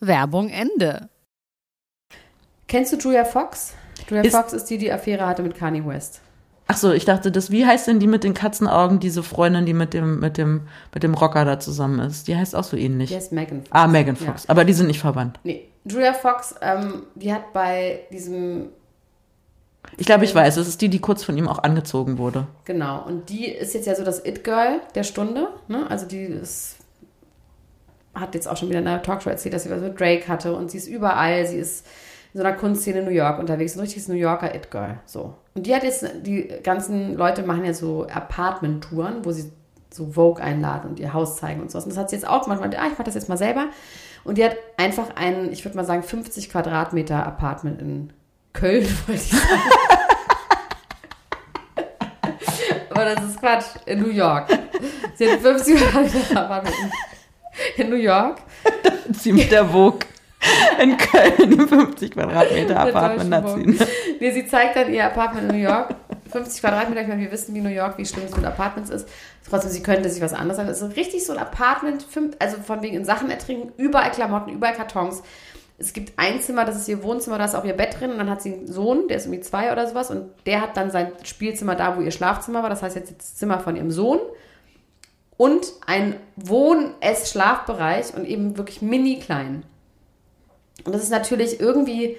[0.00, 1.08] Werbung Ende.
[2.66, 3.74] Kennst du Julia Fox?
[4.08, 6.20] Julia Ist- Fox ist die, die Affäre hatte mit Kanye West.
[6.68, 9.74] Ach so, ich dachte, das, wie heißt denn die mit den Katzenaugen, diese Freundin, die
[9.74, 10.62] mit dem, mit dem,
[10.94, 12.28] mit dem Rocker da zusammen ist?
[12.28, 13.10] Die heißt auch so ähnlich.
[13.10, 13.70] Die heißt Megan Fox.
[13.72, 14.48] Ah, Megan Fox.
[14.48, 15.38] Aber die sind nicht verwandt.
[15.44, 18.68] Nee, Julia Fox, ähm, die hat bei diesem,
[19.98, 20.56] Ich glaube, ich weiß.
[20.56, 22.46] Es ist die, die kurz von ihm auch angezogen wurde.
[22.64, 25.84] genau, und die ist jetzt ja so das It-Girl der Stunde, ne?
[25.90, 26.76] Also die ist,
[28.14, 30.54] hat jetzt auch schon wieder in einer Talkshow erzählt, dass sie was mit Drake hatte
[30.54, 31.84] und sie ist überall, sie ist
[32.34, 35.34] in so einer Kunstszene in New York unterwegs, ein richtiges New Yorker It-Girl, so.
[35.54, 39.52] Und die hat jetzt, die ganzen Leute machen ja so Apartment-Touren, wo sie
[39.92, 41.84] so Vogue einladen und ihr Haus zeigen und sowas.
[41.84, 42.60] Und das hat sie jetzt auch gemacht.
[42.60, 43.66] Meinte, ah, ich mache das jetzt mal selber.
[44.24, 48.12] Und die hat einfach ein, ich würde mal sagen, 50 Quadratmeter Apartment in
[48.54, 49.46] Köln, wollte ich sagen.
[52.90, 53.64] Aber das ist Quatsch.
[53.86, 54.48] In New York.
[55.14, 56.76] Sie hat 50 Quadratmeter Apartment
[57.76, 58.38] in, in New York.
[59.12, 60.00] Sie mit der Vogue
[60.82, 63.78] in Köln im 50 Quadratmeter Apartment erziehen.
[64.20, 65.96] Nee, sie zeigt dann ihr Apartment in New York.
[66.30, 69.08] 50 Quadratmeter, ich meine, wir wissen, wie New York, wie schlimm es mit Apartments ist.
[69.48, 70.68] Trotzdem, sie könnte sich was anderes sagen.
[70.68, 72.06] Es ist richtig so ein Apartment,
[72.38, 75.22] also von wegen in Sachen ertrinken, überall Klamotten, überall Kartons.
[75.78, 78.18] Es gibt ein Zimmer, das ist ihr Wohnzimmer, da ist auch ihr Bett drin und
[78.18, 80.92] dann hat sie einen Sohn, der ist irgendwie zwei oder sowas und der hat dann
[80.92, 82.70] sein Spielzimmer da, wo ihr Schlafzimmer war.
[82.70, 84.20] Das heißt jetzt das Zimmer von ihrem Sohn
[85.36, 89.64] und ein Wohn-Ess-Schlafbereich und eben wirklich mini klein.
[90.84, 92.16] Und das ist natürlich irgendwie,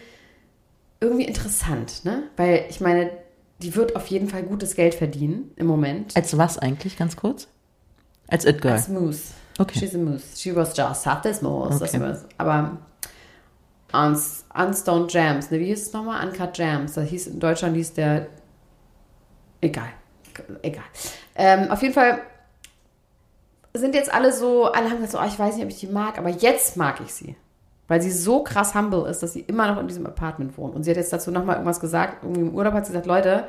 [0.99, 2.23] irgendwie interessant, ne?
[2.37, 3.11] Weil ich meine,
[3.59, 6.15] die wird auf jeden Fall gutes Geld verdienen im Moment.
[6.15, 7.47] Als was eigentlich, ganz kurz?
[8.27, 8.73] Als It Girl.
[8.73, 9.33] Als Moose.
[9.57, 9.79] Okay.
[9.79, 10.23] She's a Moose.
[10.35, 11.79] She was just at this Moose.
[11.79, 12.15] Das Okay.
[12.37, 12.77] Aber
[13.93, 15.59] Uns, Unstone Jams, ne?
[15.59, 16.27] Wie hieß es nochmal?
[16.27, 16.93] Uncut Jams.
[16.93, 18.27] Das hieß, in Deutschland hieß der.
[19.61, 19.89] Egal.
[20.63, 20.83] Egal.
[21.35, 22.21] Ähm, auf jeden Fall
[23.75, 25.87] sind jetzt alle so, alle haben gesagt, so, oh, ich weiß nicht, ob ich die
[25.87, 27.35] mag, aber jetzt mag ich sie.
[27.87, 30.75] Weil sie so krass humble ist, dass sie immer noch in diesem Apartment wohnt.
[30.75, 32.23] Und sie hat jetzt dazu nochmal irgendwas gesagt.
[32.23, 33.45] Irgendwie im Urlaub hat sie gesagt, Leute,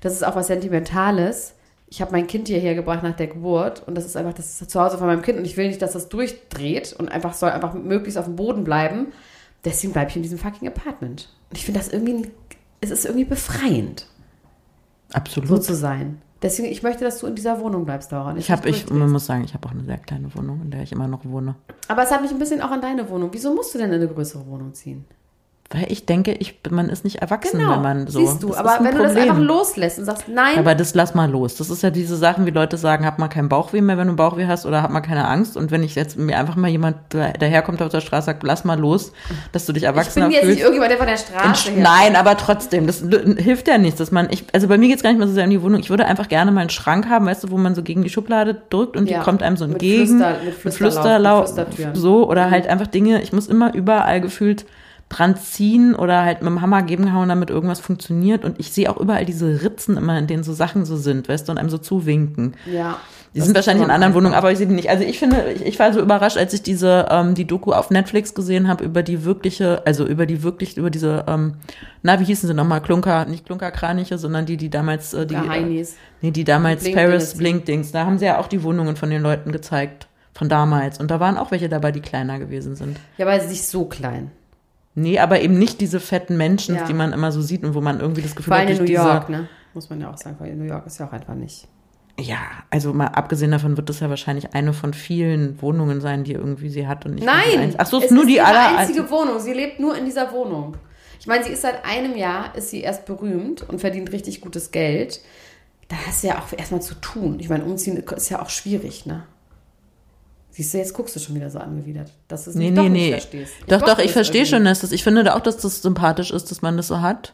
[0.00, 1.54] das ist auch was Sentimentales.
[1.88, 4.70] Ich habe mein Kind hierher gebracht nach der Geburt und das ist einfach, das ist
[4.70, 7.50] zu Hause von meinem Kind und ich will nicht, dass das durchdreht und einfach soll
[7.50, 9.08] einfach möglichst auf dem Boden bleiben.
[9.64, 11.28] Deswegen bleibe ich in diesem fucking Apartment.
[11.50, 12.30] Und ich finde das irgendwie,
[12.80, 14.06] es ist irgendwie befreiend,
[15.10, 15.62] so Absolut.
[15.62, 16.22] zu sein.
[16.42, 18.36] Deswegen, ich möchte, dass du in dieser Wohnung bleibst, Laura.
[18.36, 20.82] Ich habe, ich, man muss sagen, ich habe auch eine sehr kleine Wohnung, in der
[20.82, 21.54] ich immer noch wohne.
[21.86, 23.28] Aber es hat mich ein bisschen auch an deine Wohnung.
[23.32, 25.04] Wieso musst du denn in eine größere Wohnung ziehen?
[25.74, 28.20] Weil ich denke, ich, man ist nicht erwachsen, Genau, wenn man so.
[28.20, 28.48] siehst du.
[28.48, 29.30] Das aber wenn du das Problem.
[29.30, 31.56] einfach loslässt und sagst, nein, Aber das lass mal los.
[31.56, 34.14] Das ist ja diese Sachen, wie Leute sagen, hab mal keinen Bauchweh mehr, wenn du
[34.14, 35.56] Bauchweh hast, oder hab mal keine Angst.
[35.56, 38.64] Und wenn ich jetzt mir einfach mal jemand da- daherkommt auf der Straße sagt, lass
[38.64, 39.12] mal los,
[39.52, 40.60] dass du dich ich erwachsener bin jetzt nicht fühlst.
[40.62, 41.82] irgendjemand, der von der Straße her.
[41.82, 43.02] Nein, aber trotzdem, das
[43.38, 45.44] hilft ja nichts, dass man, ich, also bei mir geht's gar nicht mehr so sehr
[45.44, 45.80] um die Wohnung.
[45.80, 48.10] Ich würde einfach gerne mal einen Schrank haben, weißt du, wo man so gegen die
[48.10, 50.06] Schublade drückt und Ja, die kommt einem so entgegen.
[50.06, 54.66] Flüster- mit Flüsterlauf, mit Flüsterlauf, so, oder halt einfach Dinge, ich muss immer überall gefühlt
[55.12, 58.44] dran ziehen oder halt mit dem Hammer gegenhauen, damit irgendwas funktioniert.
[58.44, 61.48] Und ich sehe auch überall diese Ritzen immer, in denen so Sachen so sind, weißt
[61.48, 62.54] du, und einem so zuwinken.
[62.70, 62.98] Ja.
[63.34, 64.90] Die sind ist wahrscheinlich in anderen Wohnungen, aber ich sehe die nicht.
[64.90, 67.90] Also ich finde, ich, ich war so überrascht, als ich diese ähm, die Doku auf
[67.90, 71.54] Netflix gesehen habe über die wirkliche, also über die wirklich über diese, ähm,
[72.02, 75.96] na wie hießen sie nochmal, Klunker, nicht Klunkerkraniche, sondern die, die damals äh, die, Heinis.
[76.20, 77.34] nee, die damals Blink Paris.
[77.34, 81.10] Blink-Dings, da haben sie ja auch die Wohnungen von den Leuten gezeigt von damals und
[81.10, 82.98] da waren auch welche dabei, die kleiner gewesen sind.
[83.16, 84.30] Ja, aber nicht so klein.
[84.94, 86.84] Nee, aber eben nicht diese fetten Menschen, Ja.
[86.84, 88.90] die man immer so sieht und wo man irgendwie das Gefühl Vor allem in durch
[88.90, 89.48] New York, ne?
[89.74, 91.66] Muss man ja auch sagen, weil New York ist ja auch einfach nicht.
[92.20, 96.32] Ja, also mal abgesehen davon wird das ja wahrscheinlich eine von vielen Wohnungen sein, die
[96.32, 97.74] irgendwie sie hat und nicht die Nein!
[97.78, 99.40] Ach so, es ist nur die ihre aller einzige Wohnung.
[99.40, 100.76] Sie lebt nur in dieser Wohnung.
[101.18, 104.72] Ich meine, sie ist seit einem Jahr, ist sie erst berühmt und verdient richtig gutes
[104.72, 105.20] Geld.
[105.88, 107.38] Da hast du ja auch erstmal zu tun.
[107.40, 109.22] Ich meine, umziehen ist ja auch schwierig, ne?
[110.52, 112.82] Siehst du, jetzt guckst du schon wieder so angewidert, dass du es Nee, nicht, doch
[112.84, 113.10] nee, nicht nee.
[113.12, 113.52] verstehst.
[113.68, 116.30] Doch, doch, mochte ich verstehe schon, dass das, ich finde da auch, dass das sympathisch
[116.30, 117.32] ist, dass man das so hat.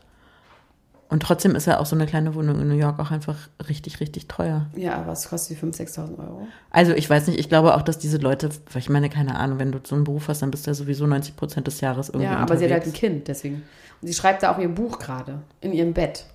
[1.10, 3.36] Und trotzdem ist ja auch so eine kleine Wohnung in New York auch einfach
[3.68, 4.66] richtig, richtig teuer.
[4.76, 6.46] Ja, aber es kostet wie 5.000, 6.000 Euro.
[6.70, 9.58] Also ich weiß nicht, ich glaube auch, dass diese Leute, weil ich meine, keine Ahnung,
[9.58, 12.10] wenn du so einen Beruf hast, dann bist du ja sowieso 90 Prozent des Jahres
[12.10, 13.00] irgendwie Ja, aber sie hat halt ein unterwegs.
[13.00, 13.62] Kind, deswegen.
[14.02, 16.26] Und sie schreibt da auch ihr Buch gerade, in ihrem Bett.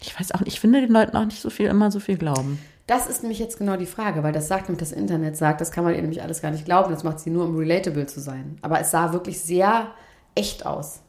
[0.00, 2.16] Ich weiß auch nicht, ich finde den Leuten auch nicht so viel, immer so viel
[2.16, 2.58] glauben.
[2.88, 5.70] Das ist nämlich jetzt genau die Frage, weil das sagt nämlich das Internet, sagt, das
[5.70, 8.18] kann man ihr nämlich alles gar nicht glauben, das macht sie nur, um relatable zu
[8.18, 8.58] sein.
[8.62, 9.88] Aber es sah wirklich sehr
[10.34, 11.00] echt aus.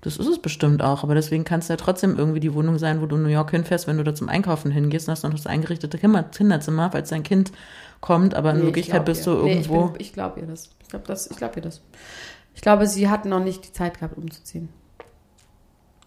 [0.00, 3.00] Das ist es bestimmt auch, aber deswegen kann es ja trotzdem irgendwie die Wohnung sein,
[3.00, 5.30] wo du in New York hinfährst, wenn du da zum Einkaufen hingehst und hast noch
[5.32, 7.52] das eingerichtete Kinder- Kinderzimmer, falls dein Kind
[8.00, 9.32] kommt, aber in Nee, ich Wirklichkeit glaub bist ihr.
[9.36, 9.84] du Nee, irgendwo.
[9.86, 10.70] ich bin- ich glaube ihr das.
[10.82, 11.80] Ich glaube das, ich glaube ihr das.
[12.54, 14.70] Ich glaube, sie hat noch nicht die Zeit gehabt, umzuziehen.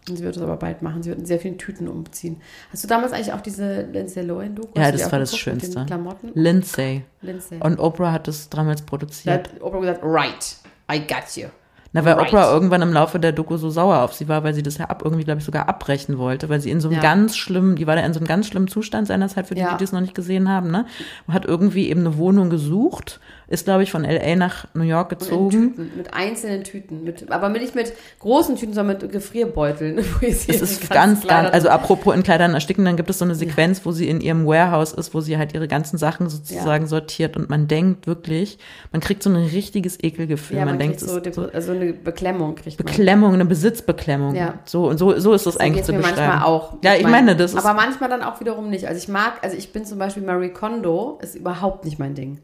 [0.08, 1.02] Sie wird es aber bald machen.
[1.02, 2.40] Sie wird in sehr vielen Tüten umziehen.
[2.70, 4.78] Hast du damals eigentlich auch diese Lindsay Lohan-Doku?
[4.78, 5.84] Ja, das war das Schönste.
[5.84, 6.30] Klamotten?
[6.34, 7.04] Lindsay.
[7.22, 7.58] Lindsay.
[7.60, 9.34] Und Oprah hat das damals da produziert.
[9.52, 10.56] hat Oprah gesagt, right,
[10.92, 11.48] I got you.
[11.92, 12.28] Na, weil Right.
[12.28, 14.84] Oprah irgendwann im Laufe der Doku so sauer auf sie war, weil sie das ja
[14.86, 17.02] ab, irgendwie, glaube ich, sogar abbrechen wollte, weil sie in so einem Ja.
[17.02, 19.76] ganz schlimmen, die war da in so einem ganz schlimmen Zustand seinerzeit, für die, Ja.
[19.76, 20.84] die das noch nicht gesehen haben, ne?
[21.28, 24.34] Hat irgendwie eben eine Wohnung gesucht, ist, glaube ich, von L.A.
[24.34, 25.50] nach New York gezogen.
[25.50, 27.04] Tüten, mit einzelnen Tüten.
[27.04, 30.04] Mit, aber nicht mit großen Tüten, sondern mit Gefrierbeuteln.
[30.20, 33.84] Es ist ganz, ganz, also apropos in Kleidern ersticken, dann gibt es so eine Sequenz,
[33.84, 37.48] wo sie in ihrem Warehouse ist, wo sie halt ihre ganzen Sachen sozusagen sortiert und
[37.48, 38.58] man denkt wirklich,
[38.92, 40.56] man kriegt so ein richtiges Ekelgefühl.
[40.56, 42.86] ja, man, man, denkt, so, so also eine Beklemmung kriegt man.
[42.86, 44.34] Beklemmung, eine Besitzbeklemmung.
[44.34, 44.54] Ja.
[44.64, 46.16] So, und so, so ist das So eigentlich zu beschreiben.
[46.16, 46.74] manchmal auch.
[46.82, 48.86] Ja, ich Mein- meine, das ist, Aber manchmal dann auch wiederum nicht.
[48.88, 52.38] Also ich mag, also ich bin zum Beispiel Marie Kondo, ist überhaupt nicht mein Ding.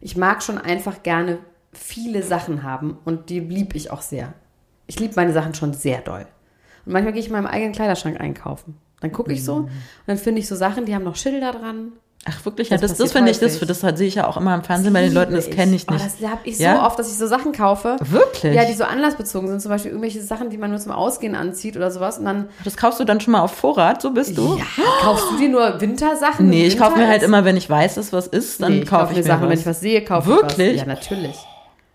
[0.00, 1.38] Ich mag schon einfach gerne
[1.72, 4.34] viele Sachen haben und die lieb ich auch sehr.
[4.86, 6.26] Ich liebe meine Sachen schon sehr doll.
[6.84, 8.76] Und manchmal gehe ich in meinem eigenen Kleiderschrank einkaufen.
[9.00, 9.44] Dann gucke ich Mhm.
[9.44, 9.70] so und
[10.06, 11.92] dann finde ich so Sachen, die haben noch Schilder dran.
[12.24, 14.26] Ach wirklich, ja, das das, das passiert finde ich, das, das, das sehe ich ja
[14.26, 16.04] auch immer im Fernsehen bei den Leuten, das kenne ich Oh, nicht.
[16.04, 16.86] das habe ich so Ja?
[16.86, 17.96] oft, dass ich so Sachen kaufe.
[18.00, 18.54] Wirklich?
[18.54, 19.60] Ja, die so anlassbezogen sind.
[19.60, 22.18] Zum Beispiel irgendwelche Sachen, die man nur zum Ausgehen anzieht oder sowas.
[22.18, 24.56] Und dann, das kaufst du dann schon mal auf Vorrat, so bist du?
[24.56, 24.64] ja,
[25.02, 26.48] kaufst du dir nur Wintersachen?
[26.48, 28.72] Nee, wenn ich kaufe Winter mir halt immer, wenn ich weiß, dass was ist, dann
[28.72, 29.50] nee, ich kaufe ich mir Sachen, was.
[29.50, 30.74] wenn ich was sehe, kaufe Wirklich?
[30.74, 30.86] ich was.
[30.86, 31.36] Ja, natürlich.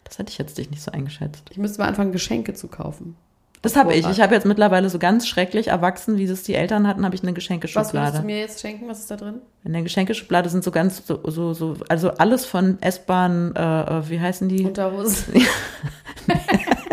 [0.04, 1.44] Das hätte ich jetzt dich nicht so eingeschätzt.
[1.52, 3.16] Ich müsste mal anfangen, Geschenke zu kaufen.
[3.62, 4.08] Das habe ich.
[4.08, 7.22] Ich habe jetzt mittlerweile so ganz schrecklich erwachsen, wie das die Eltern hatten, habe ich
[7.22, 8.20] eine Was würdest Geschenkeschublade.
[8.20, 8.88] du mir jetzt schenken?
[8.88, 9.36] Was ist da drin?
[9.64, 14.10] In der Geschenkeschublade sind so ganz so, so, so also alles von S-Bahn, äh, äh,
[14.10, 14.66] wie heißen die?
[14.66, 15.26] Unterhose.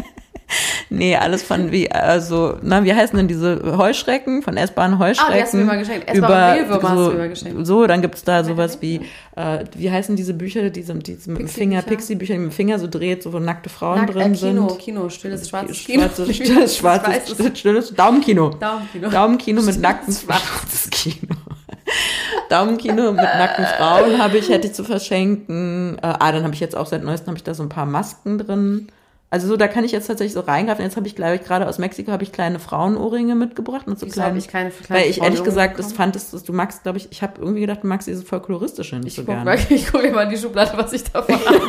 [0.91, 4.43] Nee, alles von wie, also, na, wie heißen denn diese Heuschrecken?
[4.43, 5.33] Von S-Bahn Heuschrecken.
[5.33, 6.09] Ah, die hast du mir mal geschenkt.
[6.09, 7.67] S-Bahn Mehlwürmer hast du mir geschenkt.
[7.67, 9.01] So, dann gibt's da sowas wie,
[9.37, 12.35] äh, wie heißen diese Bücher, die, sind, die mit dem Finger, Pixie-Bücher?
[12.35, 14.79] Die mit dem Finger so dreht, so wo nackte Frauen Nackt, drin äh, Kino, sind.
[14.79, 16.03] Kino, stilles, schwarzes Kino.
[16.03, 18.51] Schwarzes, stilles, schwarzes, stilles Daumenkino.
[18.51, 19.11] Daumenkino.
[19.11, 21.35] Daumenkino mit nackten schwarzes Kino.
[22.49, 25.99] Daumenkino mit nackten Frauen habe ich, hätte ich zu verschenken.
[25.99, 27.87] Äh, ah, dann habe ich jetzt auch seit neuestem habe ich da so ein paar
[27.87, 28.89] Masken drin.
[29.31, 30.83] Also so, da kann ich jetzt tatsächlich so reingreifen.
[30.83, 34.07] Jetzt habe ich, glaube ich, gerade aus Mexiko habe ich kleine Frauenohrringe mitgebracht mit so
[34.07, 34.39] Wieso habe kleinen.
[34.39, 36.13] ich keine kleinen weil ich ehrlich gesagt, das bekommen?
[36.13, 39.09] fand es, du magst, glaube ich, ich habe irgendwie gedacht, du magst dieses folkloristische nicht
[39.09, 39.45] Ich so gucke gerne.
[39.45, 41.61] mal, ich guck mal in die Schublade, was ich davon habe.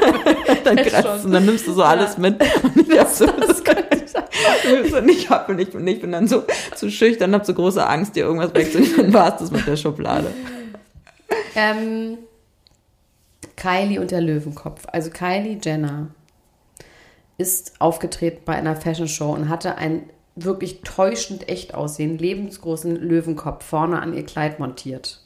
[0.64, 2.42] dann, kratzt und dann nimmst du so alles mit.
[2.64, 3.26] Und ich habe so,
[4.98, 6.44] und ich, hab, und ich, bin, ich bin dann so
[6.76, 8.96] zu schüchtern, habe so große Angst, dir irgendwas wegzunehmen.
[8.98, 10.28] Dann war es das mit der Schublade.
[11.56, 12.18] Ähm,
[13.56, 14.84] Kylie und der Löwenkopf.
[14.92, 16.08] Also Kylie Jenner
[17.40, 20.04] ist aufgetreten bei einer Fashion Show und hatte einen
[20.36, 25.22] wirklich täuschend echt aussehen, lebensgroßen Löwenkopf vorne an ihr Kleid montiert.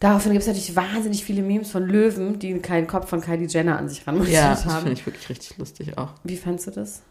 [0.00, 3.78] Daraufhin gibt es natürlich wahnsinnig viele Memes von Löwen, die keinen Kopf von Kylie Jenner
[3.78, 4.78] an sich ranmontiert Ja, das haben.
[4.84, 6.08] finde ich wirklich richtig lustig auch.
[6.24, 7.02] Wie fandst du das?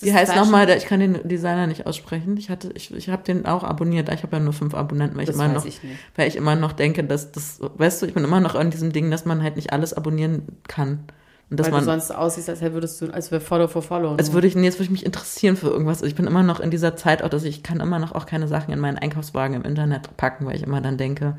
[0.00, 2.36] Wie heißt nochmal, ich kann den Designer nicht aussprechen.
[2.36, 4.12] Ich hatte, ich, ich habe den auch abonniert.
[4.12, 5.80] Ich habe ja nur fünf Abonnenten, weil ich Das immer weiß noch, ich
[6.16, 8.92] weil ich immer noch denke, dass das, weißt du, ich bin immer noch an diesem
[8.92, 11.04] Ding, dass man halt nicht alles abonnieren kann.
[11.50, 14.16] Und dass Weil man, du sonst aussiehst, als würdest du, als wäre Follow for Follow.
[14.16, 16.02] als würde ich, nee, jetzt würde ich mich interessieren für irgendwas.
[16.02, 18.46] Ich bin immer noch in dieser Zeit auch, dass ich kann immer noch auch keine
[18.48, 21.38] Sachen in meinen Einkaufswagen im Internet packen, weil ich immer dann denke,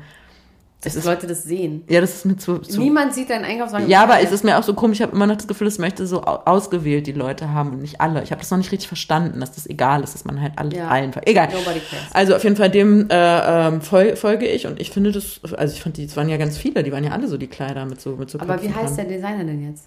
[0.82, 1.84] dass ist, Leute das sehen.
[1.90, 3.86] ja, das ist mir zu, zu Niemand sieht deinen Einkaufswagen.
[3.88, 5.78] Ja, aber es ist mir auch so komisch, ich habe immer noch das Gefühl, es
[5.78, 8.22] möchte so au- ausgewählt die Leute haben und nicht alle.
[8.22, 10.74] Ich habe das noch nicht richtig verstanden, dass das egal ist, dass man halt alle,
[10.74, 10.88] Ja.
[10.88, 11.48] allen, egal.
[11.48, 12.06] Nobody cares.
[12.12, 15.72] Also auf jeden Fall dem äh, ähm, fol folge ich und ich finde das, also
[15.74, 17.84] ich fand die, es waren ja ganz viele, die waren ja alle so die Kleider
[17.84, 19.84] mit so mit so Aber wie heißt der Designer denn jetzt?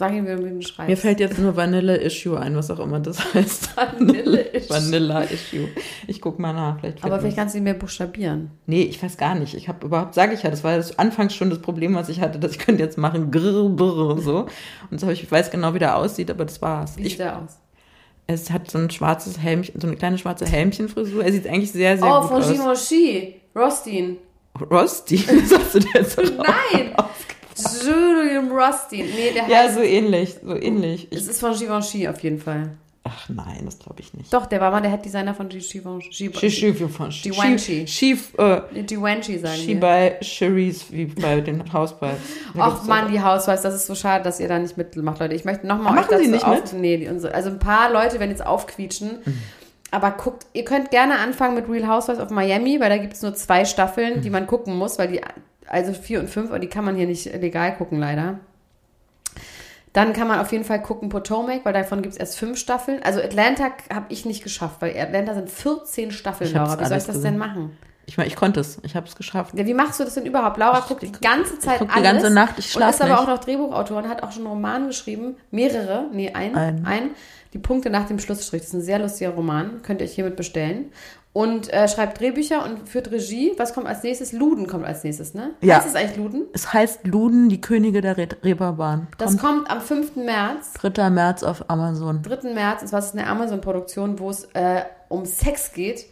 [0.00, 0.88] Sag ihm, wie du ihn schreibst.
[0.88, 3.76] Mir fällt jetzt nur Vanilla Issue ein, was auch immer das heißt.
[3.76, 4.70] Vanille Issue.
[4.70, 5.68] Vanilla Issue.
[6.06, 7.04] Ich guck mal nach, vielleicht.
[7.04, 8.50] Aber vielleicht kannst du ihn mehr buchstabieren.
[8.64, 9.52] Nee, ich weiß gar nicht.
[9.52, 12.22] Ich habe überhaupt, sage ich ja, das war das anfangs schon das Problem, was ich
[12.22, 14.46] hatte, dass ich könnte jetzt machen grrr, brrr, so.
[14.90, 16.96] Und so ich, weiß genau, wie der aussieht, aber das war's.
[16.96, 17.58] Wie sieht der aus?
[18.26, 21.22] es hat so ein schwarzes Helmchen, so eine kleine schwarze Helmchenfrisur.
[21.22, 22.48] Er sieht eigentlich sehr, sehr Oh, gut von aus.
[22.88, 23.34] Givenchy.
[23.54, 24.16] Rostin.
[24.70, 26.94] Rosti, sagst du dir jetzt so Nein!
[27.84, 29.06] Julian Rostin.
[29.06, 29.74] Nee, der Ja, heißt.
[29.74, 31.08] so ähnlich, so ähnlich.
[31.10, 32.70] es ist von Givenchy auf jeden Fall.
[33.04, 34.32] ach nein, das glaube ich nicht.
[34.32, 35.80] Doch, der war mal der Head-Designer von Givenchy.
[37.22, 37.86] Givenchy.
[37.86, 39.80] Schief, äh, Givenchy sagen She wir.
[39.80, 42.16] bei Cherise, wie bei den Hausball.
[42.58, 45.34] Ach Mann, die Housewives, das ist so schade, dass ihr da nicht mitmacht, Leute.
[45.34, 46.72] Ich möchte nochmal euch machen dazu Sie nicht auf...
[46.72, 46.80] mit?
[46.80, 49.18] Nee, also ein paar Leute werden jetzt aufquietschen.
[49.92, 53.22] Aber guckt, ihr könnt gerne anfangen mit Real Housewives of Miami, weil da gibt es
[53.22, 55.20] nur zwei Staffeln, die man gucken muss, weil die,
[55.70, 58.38] also vier und fünf, aber die kann man hier nicht legal gucken, leider.
[59.92, 63.02] Dann kann man auf jeden Fall gucken Potomac, weil davon gibt es erst fünf Staffeln.
[63.02, 66.78] Also Atlanta habe ich nicht geschafft, weil Atlanta sind 14 Staffeln, Ich Laura.
[66.78, 67.22] Wie soll ich das gesehen.
[67.22, 67.76] denn machen?
[68.06, 68.78] Ich meine, ich konnte es.
[68.82, 69.54] Ich habe es geschafft.
[69.56, 70.58] Ja, wie machst du das denn überhaupt?
[70.58, 72.12] Laura Ich- guckt die ich- ganze Zeit guck die alles.
[72.22, 74.86] ganze Nacht, ich Und schlaf ist aber auch noch Drehbuchautorin, hat auch schon einen Roman
[74.86, 75.36] geschrieben.
[75.50, 76.86] Mehrere, nee, ein, Ein.
[76.86, 77.10] ein.
[77.52, 78.60] Die Punkte nach dem Schlussstrich.
[78.62, 79.82] Das ist ein sehr lustiger Roman.
[79.82, 80.92] Könnt ihr euch hiermit bestellen.
[81.32, 83.52] Und äh, schreibt Drehbücher und führt Regie.
[83.56, 84.32] Was kommt als nächstes?
[84.32, 85.54] Luden kommt als nächstes, ne?
[85.60, 85.78] Ja.
[85.78, 86.46] Was ist eigentlich Luden?
[86.52, 89.06] Es heißt Luden, die Könige der Re Reeperbahn.
[89.16, 90.16] Das Kommt am 5.
[90.16, 90.72] März.
[90.74, 91.08] 3.
[91.10, 92.22] März auf Amazon.
[92.22, 92.52] 3.
[92.52, 96.06] März ist was ist eine Amazon-Produktion, wo es äh, um Sex geht.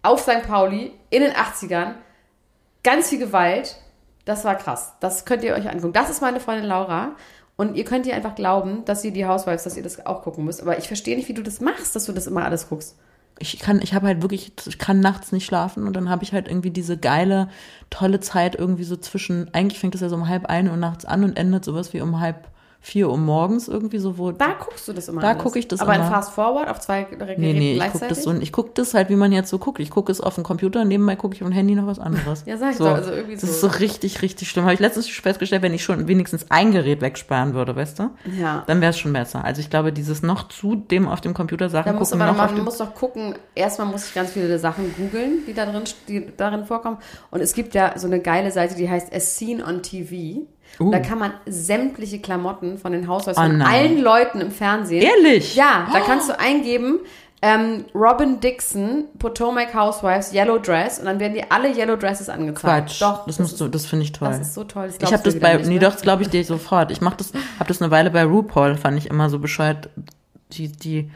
[0.00, 0.42] Auf St.
[0.46, 1.94] Pauli in den 80ern.
[2.82, 3.76] Ganz viel Gewalt.
[4.24, 4.94] Das war krass.
[5.00, 5.92] Das könnt ihr euch angucken.
[5.92, 7.14] Das ist meine Freundin Laura.
[7.56, 10.46] Und ihr könnt ihr einfach glauben, dass ihr die Housewives, dass ihr das auch gucken
[10.46, 10.62] müsst.
[10.62, 12.96] Aber ich verstehe nicht, wie du das machst, dass du das immer alles guckst.
[13.42, 16.32] Ich kann, ich habe halt wirklich, ich kann nachts nicht schlafen und dann habe ich
[16.32, 17.48] halt irgendwie diese geile,
[17.90, 21.04] tolle Zeit irgendwie so zwischen, eigentlich fängt es ja so um halb eine Uhr nachts
[21.04, 22.48] an und endet sowas wie um halb
[22.84, 24.32] vier Uhr morgens irgendwie so, wo.
[24.32, 25.42] Da guckst du das immer Da alles.
[25.42, 26.10] guck ich das Aber in immer.
[26.10, 28.08] Fast Forward auf zwei Geräten Nee, nee, ich gucke gleichzeitig?
[28.16, 29.78] das so, ich gucke das halt, wie man jetzt so guckt.
[29.78, 32.42] Ich gucke es auf dem Computer, nebenbei gucke ich auf dem Handy noch was anderes.
[32.52, 32.84] Ja, sag ich so.
[32.84, 33.46] doch, also irgendwie Das so.
[33.46, 34.64] ist so richtig, richtig schlimm.
[34.64, 38.10] Habe ich letztens festgestellt, wenn ich schon wenigstens ein Gerät wegsparen würde, weißt du?
[38.38, 38.64] Ja.
[38.66, 39.44] Dann wäre es schon besser.
[39.44, 42.52] Also ich glaube, dieses noch zu dem auf dem Computer Sachen Da gucken, aber noch
[42.52, 46.26] man muss doch gucken, erstmal muss ich ganz viele Sachen googeln, die da drin, die
[46.36, 46.98] darin vorkommen.
[47.30, 50.46] Und es gibt ja so eine geile Seite, die heißt As Seen on TV.
[50.80, 50.90] Uh.
[50.90, 53.66] Da kann man sämtliche Klamotten von den Haushalts Oh von nein.
[53.68, 55.02] allen Leuten im Fernsehen.
[55.02, 55.54] Ehrlich?
[55.54, 57.00] Ja, da kannst du eingeben,
[57.44, 62.86] ähm, Robin Dixon, Potomac Housewives, Yellow Dress und dann werden dir alle Yellow Dresses angezeigt.
[62.86, 63.02] Quatsch.
[63.02, 64.28] Doch, das musst du, das finde ich toll.
[64.28, 64.86] das ist so toll.
[64.86, 65.80] Das ich habe das bei, nicht, nee, ne?
[65.80, 66.90] doch, das glaube ich dir sofort.
[66.92, 69.90] Ich mach das, habe das eine Weile bei RuPaul, fand ich immer so bescheuert.
[70.52, 71.10] Die, die,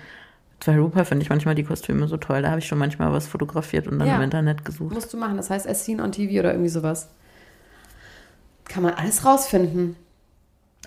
[0.64, 2.42] bei RuPaul finde ich manchmal die Kostüme so toll.
[2.42, 4.16] Da habe ich schon manchmal was fotografiert und dann Ja.
[4.16, 4.92] im Internet gesucht.
[4.94, 5.36] Musst du machen.
[5.36, 7.08] Das heißt As Seen on TV oder irgendwie sowas.
[8.76, 9.96] Kann man alles rausfinden.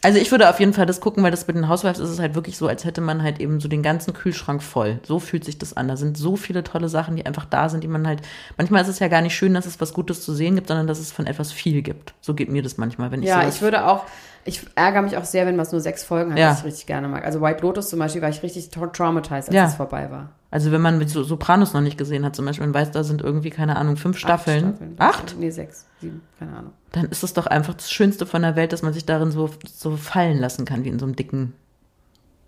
[0.04, 2.20] Also ich würde auf jeden Fall das gucken, weil das mit den Housewives ist es
[2.20, 5.00] halt wirklich so, als hätte man halt eben so den ganzen Kühlschrank voll.
[5.08, 5.88] So fühlt sich das an.
[5.88, 8.22] Da sind so viele tolle Sachen, die einfach da sind, die man halt.
[8.58, 10.86] Manchmal ist es ja gar nicht schön, dass es was Gutes zu sehen gibt, sondern
[10.86, 12.14] dass es von etwas viel gibt.
[12.22, 14.06] So geht mir das manchmal, wenn ich Ja, sowas- ich würde auch,
[14.50, 16.52] ich ärgere mich auch sehr, wenn was nur sechs Folgen hat, Ja.
[16.52, 17.24] was ich richtig gerne mag.
[17.26, 19.66] Also White Lotus zum Beispiel war ich richtig tra traumatized, als Ja.
[19.66, 20.30] es vorbei war.
[20.52, 23.04] Also wenn man mit so Sopranos noch nicht gesehen hat, zum Beispiel, man weiß, da
[23.04, 24.96] sind irgendwie, keine Ahnung, fünf Staffeln.
[24.98, 25.36] Acht?
[25.40, 26.74] Nee, sechs, sieben, keine Ahnung.
[26.92, 29.50] Dann ist es doch einfach das Schönste von der Welt, dass man sich darin so,
[29.72, 31.54] so fallen lassen kann, wie in so einem dicken.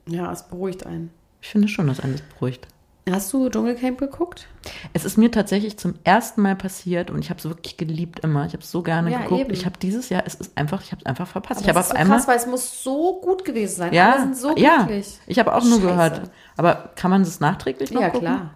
[0.08, 1.12] Ja, es beruhigt einen.
[1.42, 2.68] Ich finde schon, dass einen das beruhigt.
[3.10, 4.48] Hast du Dschungelcamp geguckt?
[4.94, 8.46] Es ist mir tatsächlich zum ersten Mal passiert und ich habe es wirklich geliebt immer.
[8.46, 9.42] Ich habe es so gerne Ja, geguckt.
[9.42, 9.52] eben.
[9.52, 11.62] Ich habe dieses Jahr, es ist einfach, ich habe es einfach verpasst.
[11.62, 13.88] Aber ich habe das ist so einmal, krass, weil es muss so gut gewesen sein.
[13.90, 15.18] Alle ja, sind so ja, glücklich.
[15.26, 15.88] ich habe auch nur Scheiße.
[15.88, 16.22] gehört.
[16.58, 18.28] Aber kann man das nachträglich noch Ja, gucken?
[18.28, 18.52] klar.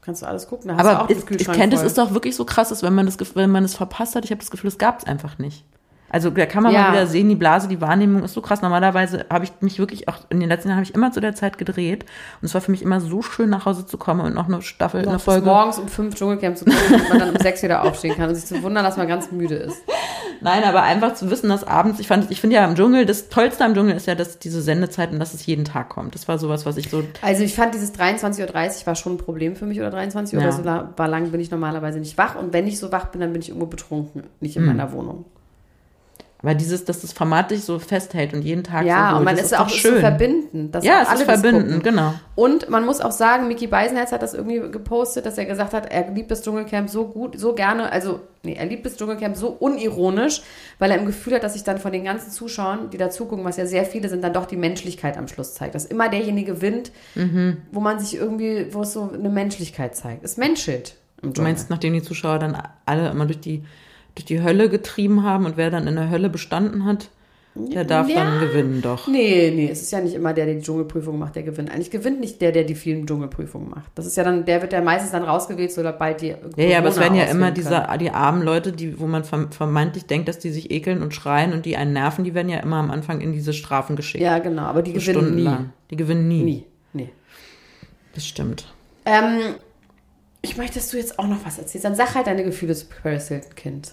[0.00, 0.68] Kannst du alles gucken.
[0.68, 1.86] Da hast du Aber auch ich, den ich kenne, es voll.
[1.88, 4.24] ist doch wirklich so krass, dass wenn man das, Gef- wenn man es verpasst hat,
[4.24, 5.64] ich habe das Gefühl, es gab es einfach nicht.
[6.08, 6.82] Also da kann man Ja.
[6.82, 8.62] mal wieder sehen, die Blase, die Wahrnehmung ist so krass.
[8.62, 11.34] Normalerweise habe ich mich wirklich auch in den letzten Jahren habe ich immer zu der
[11.34, 12.04] Zeit gedreht
[12.40, 14.62] und es war für mich immer so schön nach Hause zu kommen und noch eine
[14.62, 15.46] Staffel, noch eine Folge.
[15.46, 18.34] morgens um fünf Dschungelcamp zu gucken, damit man dann um sechs wieder aufstehen kann und
[18.36, 19.82] sich zu wundern, dass man ganz müde ist.
[20.42, 23.28] Nein, aber einfach zu wissen, dass abends, ich fand, ich finde ja im Dschungel, das
[23.30, 26.14] Tollste am Dschungel ist ja, dass diese Sendezeit und dass es jeden Tag kommt.
[26.14, 29.18] Das war sowas, was ich so, Also ich fand dieses 23.30 Uhr war schon ein
[29.18, 30.48] Problem für mich oder 23 Uhr Ja.
[30.50, 30.56] oder
[30.96, 33.40] so lang bin ich normalerweise nicht wach und wenn ich so wach bin, dann bin
[33.42, 34.68] ich irgendwo betrunken, nicht in Hm.
[34.76, 35.24] meiner Wohnung.
[36.42, 39.24] Aber dieses, dass das Format dich so festhält und jeden Tag Ja, so holt, und
[39.24, 40.00] man ist doch auch so schön.
[40.00, 40.70] verbinden.
[40.70, 42.12] dass Ja, es alle ist verbinden, genau.
[42.34, 45.90] Und man muss auch sagen, Mickey Beisenherz hat das irgendwie gepostet, dass er gesagt hat,
[45.90, 49.48] er liebt das Dschungelcamp so gut, so gerne, also, nee, er liebt das Dschungelcamp so
[49.48, 50.42] unironisch,
[50.78, 53.44] weil er im Gefühl hat, dass sich dann von den ganzen Zuschauern, die da zugucken,
[53.44, 55.74] was ja sehr viele sind, dann doch die Menschlichkeit am Schluss zeigt.
[55.74, 57.56] Dass immer derjenige gewinnt, Mhm.
[57.72, 60.22] wo man sich irgendwie, wo es so eine Menschlichkeit zeigt.
[60.24, 63.64] Es menschelt Du meinst, nachdem die Zuschauer dann alle immer durch die,
[64.16, 67.10] durch die Hölle getrieben haben und wer dann in der Hölle bestanden hat,
[67.54, 68.16] der darf Ja.
[68.24, 69.08] dann gewinnen doch.
[69.08, 71.70] Nee, nee, es ist ja nicht immer der, der die Dschungelprüfung macht, der gewinnt.
[71.70, 73.90] Eigentlich gewinnt nicht der, der die vielen Dschungelprüfungen macht.
[73.94, 76.34] Das ist ja dann, der wird ja meistens dann rausgewählt, sobald die.
[76.56, 79.50] Ja, ja, aber es werden ja immer diese die armen Leute, die, wo man verm-
[79.52, 82.58] vermeintlich denkt, dass die sich ekeln und schreien und die einen nerven, die werden ja
[82.58, 84.22] immer am Anfang in diese Strafen geschickt.
[84.22, 85.56] Ja, genau, aber die So gewinnen nie.
[85.90, 86.42] Die gewinnen nie.
[86.42, 86.64] Nie.
[86.92, 87.08] Nee.
[88.14, 88.66] Das stimmt.
[89.06, 89.54] Ähm,
[90.42, 91.86] ich möchte, dass du jetzt auch noch was erzählst.
[91.86, 93.92] Dann sag halt deine Gefühle zu Paris Hilton, Kind.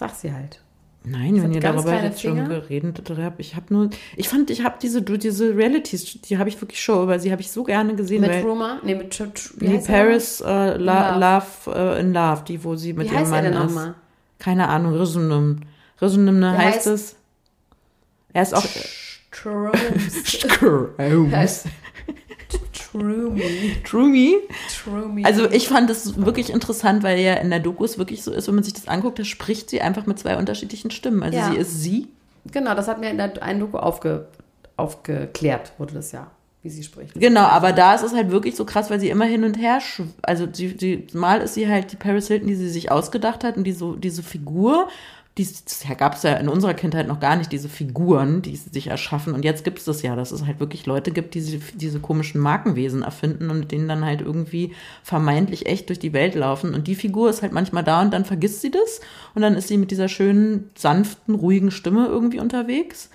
[0.00, 0.62] Sag sie halt.
[1.04, 4.64] Nein, wenn hat ihr darüber jetzt schon geredet habt, ich habe nur, ich fand, ich
[4.64, 7.94] habe diese, diese Realities, die habe ich wirklich schon, weil sie habe ich so gerne
[7.96, 8.22] gesehen.
[8.22, 8.78] Mit Rumor?
[8.82, 9.22] Nee, mit
[9.60, 11.44] nee, Paris äh, La, Love.
[11.72, 13.74] Love, äh, in Love, die, wo sie mit Wie ihrem heißt er Mann denn ist.
[13.74, 13.94] nochmal?
[14.38, 15.60] Keine Ahnung, Risonum.
[16.00, 17.16] Risonum Der heißt, heißt- es.
[18.32, 18.64] Er ist auch.
[22.92, 23.40] Trooms.
[23.40, 23.74] Troomy.
[23.84, 24.34] Trumi.
[24.84, 25.24] Troomy.
[25.24, 28.48] Also ich fand es wirklich interessant, weil ja in der Doku es wirklich so ist,
[28.48, 31.22] wenn man sich das anguckt, da spricht sie einfach mit zwei unterschiedlichen Stimmen.
[31.22, 31.50] Also Ja.
[31.50, 32.08] sie ist sie.
[32.52, 34.26] Genau, das hat mir in der einen Doku aufge,
[34.76, 36.30] aufgeklärt, wurde das ja,
[36.62, 37.14] wie sie spricht.
[37.14, 39.80] Genau, aber da ist es halt wirklich so krass, weil sie immer hin und her,
[39.80, 43.44] schw- also sie, sie, mal ist sie halt die Paris Hilton, die sie sich ausgedacht
[43.44, 44.88] hat und die so, diese Figur,
[45.40, 48.88] die ja, gab es ja in unserer Kindheit noch gar nicht, diese Figuren, die sich
[48.88, 49.32] erschaffen.
[49.32, 52.00] Und jetzt gibt es das ja, dass es halt wirklich Leute gibt, die sie, diese
[52.00, 56.74] komischen Markenwesen erfinden und mit denen dann halt irgendwie vermeintlich echt durch die Welt laufen.
[56.74, 59.00] Und die Figur ist halt manchmal da und dann vergisst sie das.
[59.34, 63.10] Und dann ist sie mit dieser schönen, sanften, ruhigen Stimme irgendwie unterwegs.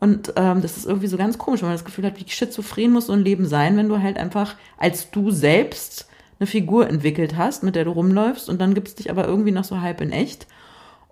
[0.00, 2.90] Und ähm, das ist irgendwie so ganz komisch, wenn man das Gefühl hat, wie schizophren
[2.90, 6.08] muss so ein Leben sein, wenn du halt einfach als du selbst
[6.40, 9.64] eine Figur entwickelt hast, mit der du rumläufst und dann gibt's dich aber irgendwie noch
[9.64, 10.46] so halb in echt.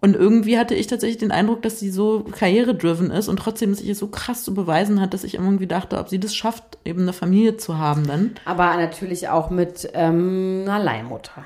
[0.01, 3.88] Und irgendwie hatte ich tatsächlich den Eindruck, dass sie so karrieredriven ist und trotzdem sich
[3.88, 7.03] es so krass zu beweisen hat, dass ich irgendwie dachte, ob sie das schafft, eben
[7.03, 8.32] eine Familie zu haben dann.
[8.44, 11.44] Aber natürlich auch mit ähm, einer Leihmutter.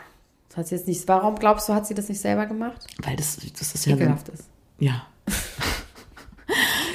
[0.48, 1.08] Das hat sie jetzt nicht.
[1.08, 2.86] Warum glaubst du, hat sie das nicht selber gemacht?
[3.02, 4.44] Weil das, das ist ja Ekelhaft ist.
[4.78, 5.06] Ja.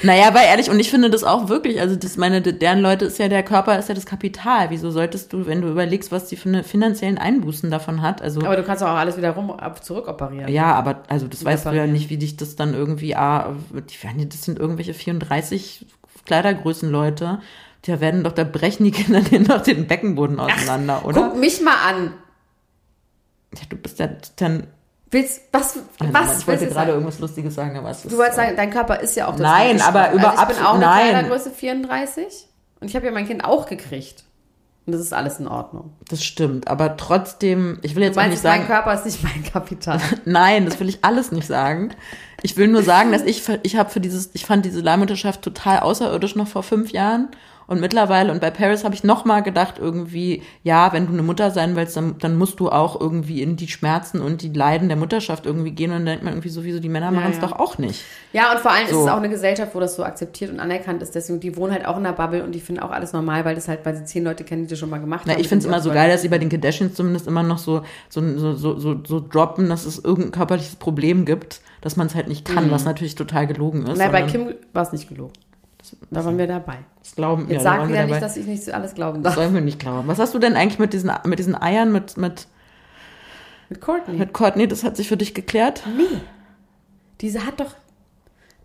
[0.03, 3.19] naja, aber ehrlich, und ich finde das auch wirklich, also das meine, deren Leute ist
[3.19, 4.69] ja, der Körper ist ja das Kapital.
[4.69, 8.41] Wieso solltest du, wenn du überlegst, was die für eine finanziellen Einbußen davon hat, also
[8.41, 10.47] Aber du kannst auch alles wieder rum ab, zurückoperieren.
[10.49, 14.03] ja, aber also das weißt du ja nicht, wie dich das dann irgendwie, ah, die
[14.03, 15.85] werden, das sind irgendwelche 34
[16.25, 17.39] Kleidergrößenleute,
[17.85, 21.29] da werden doch, da brechen die Kinder denen doch den Beckenboden auseinander, oder?
[21.29, 22.13] Guck mich mal an.
[23.55, 24.67] Ja, du bist ja dann,
[25.09, 28.55] Willst, was, was ich wollte gerade irgendwas Lustiges sagen, aber es ist, Du wolltest sagen,
[28.57, 30.25] dein Körper ist ja auch total Nein, aber geschrumpft.
[30.25, 31.09] über also ich bin auch eine nein.
[31.09, 32.25] Kleidergröße 34
[32.81, 34.23] und ich habe ja mein Kind auch gekriegt.
[34.85, 35.93] Und das ist alles in Ordnung.
[36.09, 39.05] das stimmt, aber trotzdem, ich will Du jetzt auch nicht meinst, sagen, mein Körper ist
[39.05, 39.99] nicht mein Kapital.
[40.25, 41.93] Nein, das will ich alles nicht sagen.
[42.41, 45.79] Ich will nur sagen, dass ich, ich habe für dieses, ich fand diese Leihmutterschaft total
[45.79, 47.29] außerirdisch noch vor fünf Jahren.
[47.67, 51.21] Und mittlerweile, und bei Paris habe ich noch mal gedacht, irgendwie, ja, wenn du eine
[51.21, 54.87] Mutter sein willst, dann, dann musst du auch irgendwie in die Schmerzen und die Leiden
[54.87, 55.91] der Mutterschaft irgendwie gehen.
[55.91, 57.41] Und dann denkt man irgendwie sowieso, die Männer machen es ja.
[57.41, 58.05] doch auch nicht.
[58.31, 58.99] Ja, und vor allem So.
[58.99, 61.13] ist es auch eine Gesellschaft, wo das so akzeptiert und anerkannt ist.
[61.13, 63.55] Deswegen, die wohnen halt auch in der Bubble und die finden auch alles normal, weil
[63.55, 65.41] das halt, weil sie zehn Leute kennen, die das schon mal gemacht Na, haben.
[65.41, 67.81] ich finde es immer so geil, dass sie bei den Kardashians zumindest immer noch so,
[68.07, 72.15] so, so, so, so, so droppen, dass es irgendein körperliches Problem gibt, dass man es
[72.15, 73.97] halt nicht kann, was natürlich total gelogen ist.
[73.97, 75.33] Nein, bei Kim war es nicht gelogen.
[76.11, 76.77] Da waren wir dabei.
[77.03, 78.11] das glauben, Jetzt ja, da sag waren wir wieder dabei.
[78.13, 79.43] nicht, dass ich nicht alles glauben Das darf.
[79.43, 80.07] sollen wir nicht glauben.
[80.07, 82.47] Was hast du denn eigentlich mit diesen, mit diesen Eiern, mit, mit,
[83.69, 84.17] Mit Courtney.
[84.17, 84.67] mit Courtney?
[84.67, 85.83] Das hat sich für dich geklärt?
[87.21, 87.75] Diese hat doch.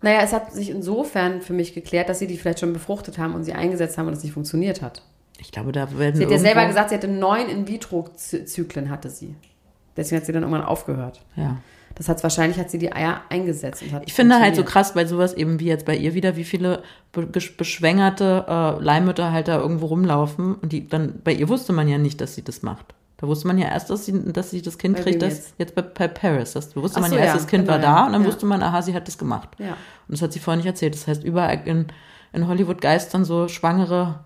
[0.01, 3.35] Naja, es hat sich insofern für mich geklärt, dass sie die vielleicht schon befruchtet haben
[3.35, 5.03] und sie eingesetzt haben und es nicht funktioniert hat.
[5.39, 9.35] Ich glaube, da werden Sie hat ja selber gesagt, sie hatte neun In-vitro-Zyklen hatte sie.
[9.97, 11.23] Deswegen hat sie dann irgendwann aufgehört.
[11.37, 11.59] Ja.
[11.95, 15.35] Das hat wahrscheinlich hat sie die Eier eingesetzt Ich finde halt so krass bei sowas
[15.35, 16.83] eben wie jetzt bei ihr wieder, wie viele
[17.13, 21.89] be beschwängerte äh, Leihmütter halt da irgendwo rumlaufen und die dann, bei ihr wusste man
[21.89, 22.95] ja nicht, dass sie das macht.
[23.19, 25.55] Da wusste man ja erst, dass sie, dass sie das Kind Bei kriegt, das jetzt?
[25.59, 26.55] jetzt, bei, bei Paris.
[26.55, 28.07] Das wusste Ach man so, ja erst, ja, das Kind genau, war da ja.
[28.07, 28.27] und dann Ja.
[28.29, 29.51] wusste man, aha, sie hat das gemacht.
[29.59, 29.69] Ja.
[29.69, 29.77] Und
[30.09, 30.95] das hat sie vorher nicht erzählt.
[30.95, 31.87] Das heißt, überall in,
[32.33, 34.21] in Hollywood geistern so schwangere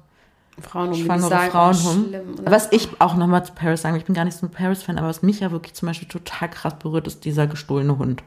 [0.61, 2.07] Frauen um die schwangere sagen, Frauen rum.
[2.09, 2.35] schlimm.
[2.45, 5.09] Was ich auch nochmal zu Paris sagen, ich bin gar nicht so ein Paris-Fan, aber
[5.09, 8.23] was mich ja wirklich zum Beispiel total krass berührt, ist dieser gestohlene Hund.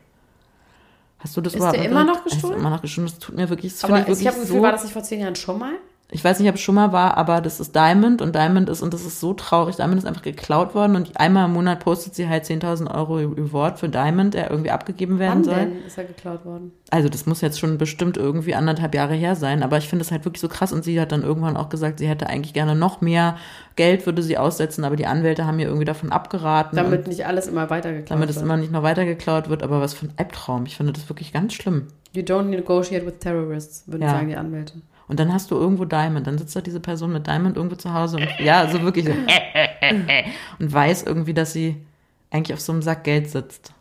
[1.20, 2.54] Hast du das Ist überhaupt der immer noch gestohlen?
[2.54, 3.08] Ist immer noch gestohlen.
[3.08, 4.62] Das tut mir wirklich, das aber ich ich habe das Gefühl, so.
[4.62, 5.74] war das nicht vor zehn Jahren schon mal?
[6.12, 8.82] Ich weiß nicht, ob es schon mal war, aber das ist Diamond und Diamond ist,
[8.82, 12.16] und das ist so traurig, Diamond ist einfach geklaut worden und einmal im Monat postet
[12.16, 15.56] sie halt 10.000 Euro Reward für Diamond, der irgendwie abgegeben werden Wann soll.
[15.56, 16.72] denn ist er geklaut worden?
[16.90, 20.10] Also das muss jetzt schon bestimmt irgendwie anderthalb Jahre her sein, aber ich finde es
[20.12, 22.74] halt wirklich so krass und sie hat dann irgendwann auch gesagt, sie hätte eigentlich gerne
[22.74, 23.38] noch mehr
[23.76, 26.76] Geld, würde sie aussetzen, aber die Anwälte haben ihr irgendwie davon abgeraten.
[26.76, 28.46] Damit nicht alles immer weitergeklaut damit es wird.
[28.46, 30.66] immer nicht noch weiter geklaut wird, aber was für ein Albtraum.
[30.66, 31.86] Ich finde das wirklich ganz schlimm.
[32.14, 34.10] You don't negotiate with terrorists, würden Ja.
[34.10, 34.74] sagen die Anwälte.
[35.10, 37.94] Und dann hast du irgendwo Diamond, dann sitzt da diese Person mit Diamond irgendwo zu
[37.94, 39.12] Hause und ja, so wirklich so
[40.60, 41.84] und weiß irgendwie, dass sie
[42.30, 43.74] eigentlich auf so einem Sack Geld sitzt.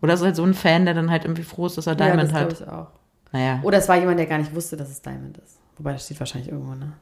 [0.00, 2.06] Oder ist halt so ein Fan, der dann halt irgendwie froh ist, dass er ja,
[2.06, 2.52] Diamond das hat.
[2.52, 2.86] ich auch.
[3.32, 5.58] Naja, Oder es war jemand, der gar nicht wusste, dass es Diamond ist.
[5.76, 6.92] Wobei, das steht wahrscheinlich irgendwo, ne?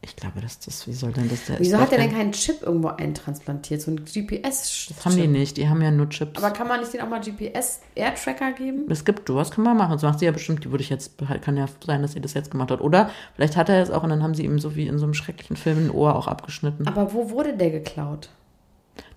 [0.00, 2.18] Ich glaube, dass das, wie soll denn das der Wieso hat doch er denn kein-
[2.18, 3.82] keinen Chip irgendwo eintransplantiert?
[3.82, 4.96] So ein GPS-Chip?
[4.96, 6.38] Das haben die nicht, die haben ja nur Chips.
[6.42, 8.86] Aber kann man nicht den auch mal GPS-Air-Tracker geben?
[8.88, 9.92] es gibt sowas, kann man machen.
[9.92, 12.34] Das macht sie ja bestimmt, die würde ich jetzt, kann ja sein, dass sie das
[12.34, 12.80] jetzt gemacht hat.
[12.80, 15.04] Oder vielleicht hat er es auch und dann haben sie ihm so wie in so
[15.04, 16.86] einem schrecklichen Film ein Ohr auch abgeschnitten.
[16.86, 18.28] Aber wo wurde der geklaut?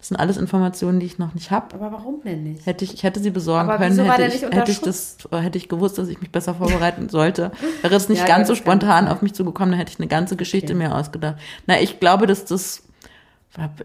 [0.02, 1.76] Das sind alles Informationen, die ich noch nicht habe.
[1.76, 2.66] Aber warum denn nicht?
[2.66, 5.70] Hätte ich, ich hätte sie besorgen Aber können, hätte ich, hätte ich das, hätte ich
[5.70, 7.52] gewusst, dass ich mich besser vorbereiten sollte.
[7.84, 10.36] Wäre es nicht Ja, ganz so spontan auf mich zugekommen, dann hätte ich eine ganze
[10.38, 10.88] Geschichte Okay.
[10.88, 11.36] mir ausgedacht.
[11.68, 12.82] Na, ich glaube, dass das,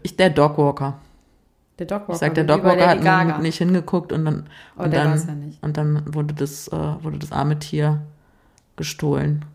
[0.01, 0.97] ich, der Dogwalker.
[1.77, 2.13] Der Dogwalker.
[2.13, 5.63] Ich sag, der Dogwalker hat nicht hingeguckt und dann, Aber und dann, ja nicht.
[5.63, 8.01] und dann wurde das, äh, wurde das arme Tier
[8.75, 9.45] gestohlen.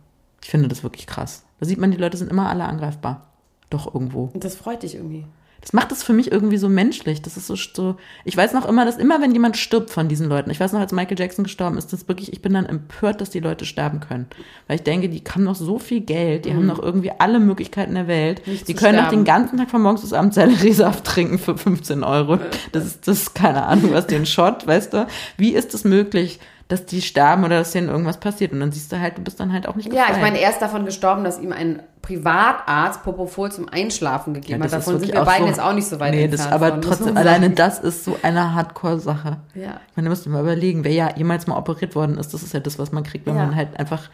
[0.40, 1.44] Ich finde das wirklich krass.
[1.58, 3.26] Da sieht man, die Leute sind immer alle angreifbar.
[3.68, 4.30] Doch irgendwo.
[4.32, 5.26] Und das freut dich irgendwie.
[5.62, 7.22] Das macht es für mich irgendwie so menschlich.
[7.22, 10.28] Das ist so, so, ich weiß noch immer, dass immer, wenn jemand stirbt von diesen
[10.28, 13.20] Leuten, ich weiß noch, als Michael Jackson gestorben ist, das wirklich, ich bin dann empört,
[13.20, 14.26] dass die Leute sterben können.
[14.66, 17.94] Weil ich denke, die haben noch so viel Geld, die haben noch irgendwie alle Möglichkeiten
[17.94, 18.44] der Welt.
[18.44, 18.52] Mhm.
[18.52, 22.02] Nicht die können noch den ganzen Tag von morgens bis abends Selleriesaft trinken für 15
[22.02, 22.38] Euro.
[22.72, 25.06] Das ist, das ist keine Ahnung, was den Shot, weißt du?
[25.36, 28.52] Wie ist es möglich, dass die sterben oder dass denen irgendwas passiert?
[28.52, 30.50] Und dann siehst du halt, du bist dann halt auch nicht Ja, ich meine, er
[30.50, 34.72] ist davon gestorben, dass ihm ein Privatarzt Propofol zum Einschlafen gegeben Ja, hat.
[34.72, 36.46] das ist Davon sind wir auch beiden so- jetzt auch nicht so weit Nee, entfernt.
[36.46, 39.36] das, aber von, trotzdem, alleine das ist so eine Hardcore-Sache.
[39.54, 39.80] Ja.
[39.90, 42.42] Ich meine, da müsst ihr mal überlegen, wer ja jemals mal operiert worden ist, das
[42.42, 43.46] ist ja das, was man kriegt, wenn Ja.
[43.46, 44.10] man halt einfach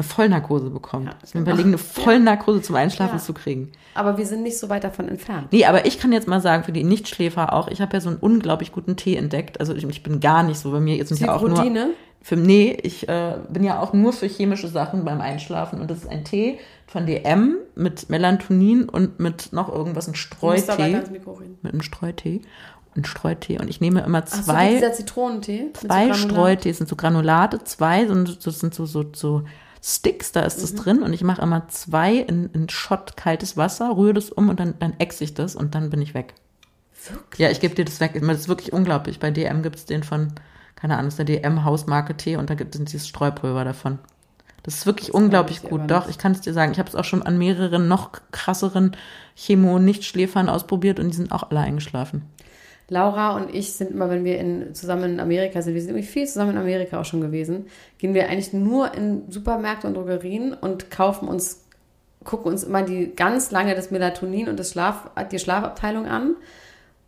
[0.00, 1.06] eine Vollnarkose bekommt.
[1.06, 3.22] Ja, Wir überlegen, eine Vollnarkose zum Einschlafen Ja.
[3.22, 3.72] zu kriegen.
[3.94, 5.48] Aber wir sind nicht so weit davon entfernt.
[5.52, 8.08] Nee, aber ich kann jetzt mal sagen, für die Nichtschläfer auch, ich habe ja so
[8.08, 9.60] einen unglaublich guten Tee entdeckt.
[9.60, 11.64] Also ich, ich bin gar nicht so, bei mir jetzt sind ja auch nur...
[12.22, 16.00] Für, nee, ich äh, bin ja auch nur für chemische Sachen beim Einschlafen und das
[16.00, 21.00] ist ein Tee von DM mit Melatonin und mit noch irgendwas, ein Streutee.
[21.62, 22.42] Mit einem Streutee.
[22.94, 23.58] Ein Streutee.
[23.58, 24.74] Und ich nehme immer Ach so, zwei...
[24.74, 25.68] dieser Zitronentee?
[25.80, 26.16] so zwei Granulat?
[26.18, 29.42] Streutees, sind so Granulate, zwei, sind, das sind so, so, so
[29.82, 30.60] Sticks, da ist Mhm.
[30.62, 34.48] das drin und ich mache immer zwei in, in Shot kaltes Wasser, rühre das um
[34.48, 36.34] und dann, dann ex ich das und dann bin ich weg.
[37.08, 37.38] Wirklich?
[37.40, 38.12] Ja, ich gebe dir das weg.
[38.20, 39.18] Das ist wirklich unglaublich.
[39.20, 40.32] Bei DM gibt es den von,
[40.76, 43.98] keine Ahnung, das ist der DM-Hausmarke Tee und da gibt es dieses Streupulver davon.
[44.62, 45.90] Das ist wirklich unglaublich ich dir gut.
[45.90, 46.72] Doch, ich kann es dir sagen.
[46.72, 48.94] Ich habe es auch schon an mehreren noch krasseren
[49.34, 52.22] Chemo-Nichtschläfern ausprobiert und die sind auch alle eingeschlafen.
[52.90, 56.06] Laura und ich sind immer, wenn wir in, zusammen in Amerika sind, wir sind irgendwie
[56.06, 57.66] viel zusammen in Amerika auch schon gewesen,
[57.98, 61.64] gehen wir eigentlich nur in Supermärkte und Drogerien und kaufen uns,
[62.24, 66.34] gucken uns immer die ganz lange das Melatonin und das Schlaf, die Schlafabteilung an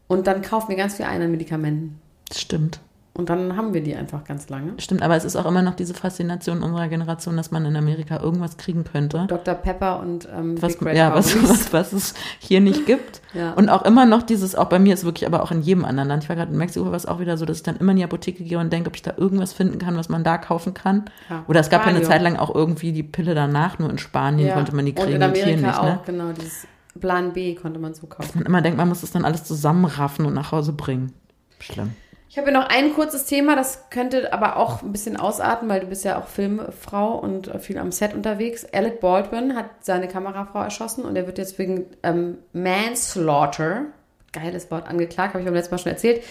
[0.07, 2.01] und dann kaufen wir ganz viel ein an Medikamenten.
[2.33, 2.81] Stimmt.
[3.15, 4.73] Und dann haben wir die einfach ganz lange.
[4.79, 8.19] Stimmt, aber es ist auch immer noch diese Faszination unserer Generation, dass man in Amerika
[8.19, 9.27] irgendwas kriegen könnte.
[9.29, 9.55] Dr.
[9.55, 13.21] Pepper und ähm, Was, Big Red ja, was, was, was es hier nicht gibt.
[13.35, 13.53] Ja.
[13.53, 16.09] Und auch immer noch dieses, auch bei mir ist wirklich, aber auch in jedem anderen
[16.09, 16.23] Land.
[16.23, 17.99] Ich war gerade in Mexiko, war es auch wieder so, dass ich dann immer in
[17.99, 20.73] die Apotheke gehe und denke, ob ich da irgendwas finden kann, was man da kaufen
[20.73, 21.05] kann.
[21.29, 21.45] Ja.
[21.49, 22.01] Oder es gab ja eine.
[22.03, 24.55] Zeit lang auch irgendwie die Pille danach, nur in Spanien Ja.
[24.55, 25.79] konnte man die Und kriegen in und hier Amerika nicht.
[25.79, 26.01] auch, Ne?
[26.07, 26.67] genau, dieses
[26.99, 28.31] Plan B konnte man so kaufen.
[28.39, 31.13] Man immer denkt, man muss es dann alles zusammenraffen und nach Hause bringen.
[31.59, 31.91] Schlimm.
[32.33, 35.81] Ich habe hier noch ein kurzes Thema, das könnte aber auch ein bisschen ausarten, weil
[35.81, 38.65] du bist ja auch Filmfrau und äh, viel am Set unterwegs.
[38.73, 43.89] Alec Baldwin hat seine Kamerafrau erschossen und er wird jetzt wegen ähm, Manslaughter,
[44.33, 46.25] geiles Wort, angeklagt, habe ich beim letzten Mal schon erzählt.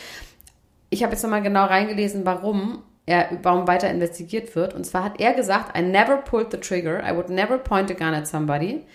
[0.90, 4.74] Ich habe jetzt nochmal genau reingelesen, warum er, warum weiter investigiert wird.
[4.74, 7.94] Und zwar hat er gesagt, I never pulled the trigger, I would never point a
[7.94, 8.88] gun at somebody.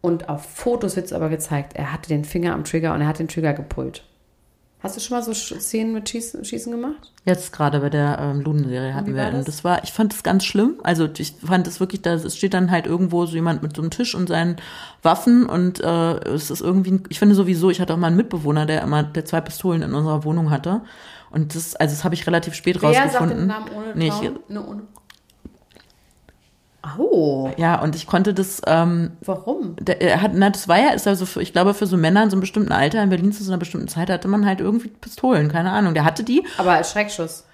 [0.00, 3.08] Und auf Fotos wird es aber gezeigt, er hatte den Finger am Trigger und er
[3.08, 4.02] hat den Trigger gepullt.
[4.80, 7.10] Hast du schon mal so Szenen mit Schießen, Schießen gemacht?
[7.24, 9.44] Jetzt gerade bei der ähm, Luden-Serie hatten wir, war das?
[9.46, 10.76] das war, ich fand es ganz schlimm.
[10.84, 13.82] Also ich fand es wirklich, da es steht dann halt irgendwo so jemand mit so
[13.82, 14.56] einem Tisch und seinen
[15.02, 18.66] Waffen und äh, es ist irgendwie, ich finde sowieso, ich hatte auch mal einen Mitbewohner,
[18.66, 20.82] der immer, der zwei Pistolen in unserer Wohnung hatte.
[21.30, 23.38] Und das, also das habe ich relativ spät Wer sagt rausgefunden.
[23.40, 24.24] den Namen ohne Nee, Traum?
[24.24, 24.82] ich- Ne, ohne.
[26.96, 29.74] Oh, Ja, und ich konnte das, ähm, warum?
[29.80, 32.22] der, er hat, na, das war ja, ist also für, ich glaube, für so Männer
[32.22, 34.60] in so einem bestimmten Alter in Berlin zu so einer bestimmten Zeit hatte man halt
[34.60, 35.94] irgendwie Pistolen, keine Ahnung.
[35.94, 37.44] Der hatte die Aber als Schreckschuss.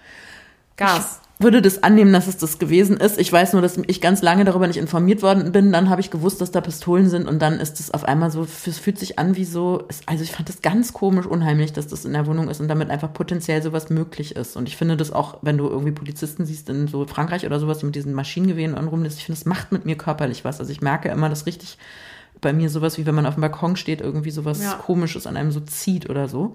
[0.76, 1.20] Gas.
[1.40, 3.18] Würde das annehmen, dass es das gewesen ist.
[3.18, 5.72] Ich weiß nur, dass ich ganz lange darüber nicht informiert worden bin.
[5.72, 8.42] Dann habe ich gewusst, dass da Pistolen sind und dann ist es auf einmal so,
[8.66, 12.04] es fühlt sich an wie so, also ich fand das ganz komisch unheimlich, dass das
[12.04, 14.56] in der Wohnung ist und damit einfach potenziell sowas möglich ist.
[14.56, 17.78] Und ich finde das auch, wenn du irgendwie Polizisten siehst in so Frankreich oder sowas,
[17.78, 20.60] die mit diesen Maschinengewehren und rum, das, ich finde, das macht mit mir körperlich was.
[20.60, 21.78] Also ich merke immer, dass richtig
[22.40, 24.74] bei mir sowas, wie wenn man auf dem Balkon steht, irgendwie sowas Ja.
[24.74, 26.54] komisches an einem so zieht oder so.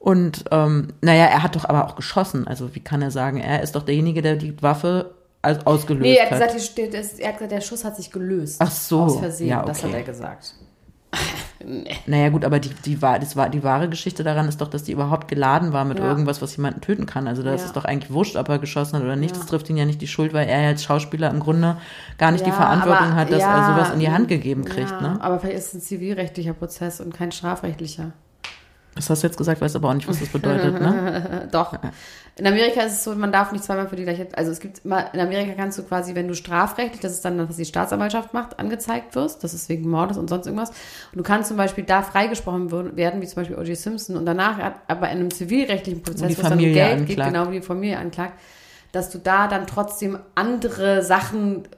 [0.00, 2.48] Und ähm, naja, er hat doch aber auch geschossen.
[2.48, 6.16] Also wie kann er sagen, er ist doch derjenige, der die Waffe als ausgelöst Nee,
[6.16, 8.56] er hat gesagt, steht, das- er hat gesagt, der Schuss hat sich gelöst.
[8.60, 9.88] Ach so, Aus Versehen, ja, das okay.
[9.88, 10.54] hat er gesagt.
[12.06, 14.92] Naja gut, aber die, die, das war, die wahre Geschichte daran ist doch, dass die
[14.92, 16.06] überhaupt geladen war mit Ja.
[16.06, 17.28] irgendwas, was jemanden töten kann.
[17.28, 17.66] Also das Ja.
[17.66, 19.34] ist doch eigentlich wurscht, ob er geschossen hat oder nicht.
[19.36, 19.40] Ja.
[19.42, 21.76] Das trifft ihn ja nicht die Schuld, weil er ja als Schauspieler im Grunde
[22.16, 25.02] gar nicht die Verantwortung aber- hat, dass er sowas in die Hand gegeben kriegt.
[25.02, 25.18] Ne?
[25.20, 28.12] Aber vielleicht ist es ein zivilrechtlicher Prozess und kein strafrechtlicher.
[28.94, 30.80] Das hast du jetzt gesagt, weiß aber auch nicht, was das bedeutet.
[30.80, 31.48] Ne?
[31.52, 31.78] Doch.
[32.36, 34.26] In Amerika ist es so, man darf nicht zweimal für die gleiche.
[34.34, 37.48] Also es gibt immer, in Amerika kannst du quasi, wenn du strafrechtlich, das ist dann,
[37.48, 40.70] was die Staatsanwaltschaft macht, angezeigt wirst, das ist wegen Mordes und sonst irgendwas.
[40.70, 43.76] Und du kannst zum Beispiel da freigesprochen werden, wie zum Beispiel O.J.
[43.76, 47.32] Simpson, und danach, aber in einem zivilrechtlichen Prozess, wo es dann um Geld geht, anklagt.
[47.32, 48.34] genau wie die Familie anklagt,
[48.92, 51.68] dass du da dann trotzdem andere Sachen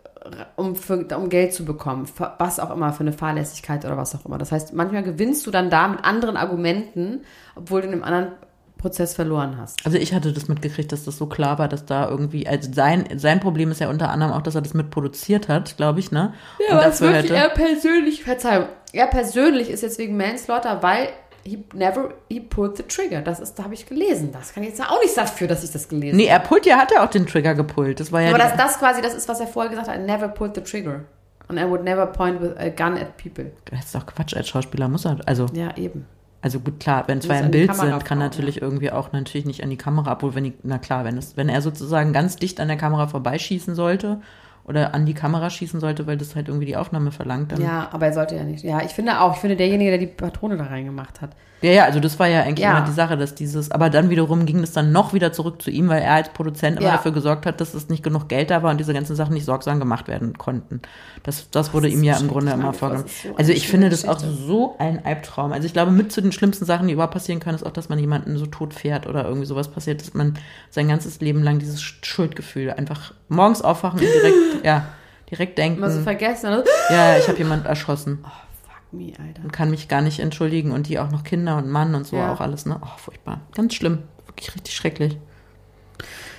[0.56, 2.06] um, für, um Geld zu bekommen,
[2.38, 4.38] was auch immer, für eine Fahrlässigkeit oder was auch immer.
[4.38, 7.22] Das heißt, manchmal gewinnst du dann da mit anderen Argumenten,
[7.54, 8.32] obwohl du in einem anderen
[8.78, 9.86] Prozess verloren hast.
[9.86, 13.04] Also ich hatte das mitgekriegt, dass das so klar war, dass da irgendwie, also sein,
[13.16, 16.34] sein Problem ist ja unter anderem auch, dass er das mitproduziert hat, glaube ich, ne?
[16.68, 20.82] Ja, aber es ist wirklich er hätte, persönlich, Verzeihung, er persönlich ist jetzt wegen Manslaughter,
[20.82, 21.08] weil
[21.44, 23.22] he never, he pulled the trigger.
[23.22, 24.30] Das ist, da habe ich gelesen.
[24.32, 26.76] Das kann ich jetzt auch nicht dafür, dass ich das gelesen nee, er pullt ja,
[26.76, 28.00] hat er auch den Trigger gepullt.
[28.00, 30.00] Das war ja Aber das, das quasi, das ist, was er vorher gesagt hat, I
[30.00, 31.04] never pulled the trigger.
[31.48, 33.50] And I would never point with a gun at people.
[33.66, 36.06] das ist doch Quatsch, als Schauspieler muss er, also Ja, eben.
[36.40, 39.62] Also gut, klar, wenn zwei im Bild Kamera sind, kann natürlich irgendwie auch natürlich nicht
[39.62, 42.58] an die Kamera, obwohl wenn die, na klar, wenn es, wenn er sozusagen ganz dicht
[42.58, 44.20] an der Kamera vorbeischießen sollte
[44.64, 47.60] oder an die Kamera schießen sollte, weil das halt irgendwie die Aufnahme verlangt, dann.
[47.60, 48.64] Ja, aber er sollte ja nicht.
[48.64, 51.30] Ja, ich finde auch, ich finde derjenige, der die Patrone da reingemacht hat.
[51.62, 52.76] Ja, ja, also das war ja eigentlich Ja.
[52.76, 55.70] immer die Sache, dass dieses, aber dann wiederum ging es dann noch wieder zurück zu
[55.70, 56.92] ihm, weil er als Produzent immer Ja.
[56.96, 59.44] dafür gesorgt hat, dass es nicht genug Geld da war und diese ganzen Sachen nicht
[59.44, 60.82] sorgsam gemacht werden konnten.
[61.22, 63.06] Das, das wurde ist ihm ja im Grunde immer vorgenommen.
[63.06, 65.52] das so Also ich finde das auch so ein Albtraum.
[65.52, 67.88] Also ich glaube, mit zu den schlimmsten Sachen, die überhaupt passieren können, ist auch, dass
[67.88, 70.38] man jemanden so tot fährt oder irgendwie sowas passiert, dass man
[70.70, 74.86] sein ganzes Leben lang dieses Schuldgefühl einfach morgens aufwachen und direkt, ja,
[75.30, 76.50] direkt denken, Immer so vergessen.
[76.50, 76.64] ne?
[76.90, 78.30] ja, ich habe jemanden erschossen Fuck
[78.92, 79.12] me,
[79.42, 82.16] und kann mich gar nicht entschuldigen und die auch noch Kinder und Mann und so
[82.16, 82.32] Ja.
[82.32, 82.78] auch alles, ne?
[82.82, 83.40] Oh, furchtbar.
[83.54, 83.98] Ganz schlimm.
[84.26, 85.18] Wirklich richtig schrecklich.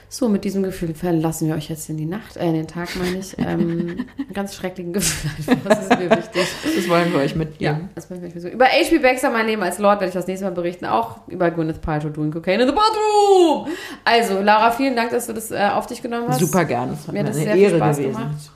[0.09, 2.89] So, mit diesem Gefühl verlassen wir euch jetzt in die Nacht, äh, in den Tag,
[2.97, 3.35] meine ich.
[3.43, 5.31] Ähm, ein ganz schrecklichen Gefühl.
[5.55, 5.69] einfach.
[5.69, 6.47] Das ist mir wichtig.
[6.75, 7.89] Das wollen wir euch Ja, mitgeben.
[7.95, 8.47] das möchte ich mir so.
[8.47, 8.99] Über H.P.
[8.99, 10.85] Baxter, mein Leben als Lord, werde ich das nächste Mal berichten.
[10.85, 13.67] Auch über Gwyneth Paltrow doing cocaine in the bathroom.
[14.05, 16.39] Also, Laura, vielen Dank, dass du das äh, auf dich genommen hast.
[16.39, 16.89] Super gern.
[16.91, 18.13] Das hat Mir mir hat eine das sehr viel Ehre Spaß gewesen.
[18.17, 18.51] gemacht.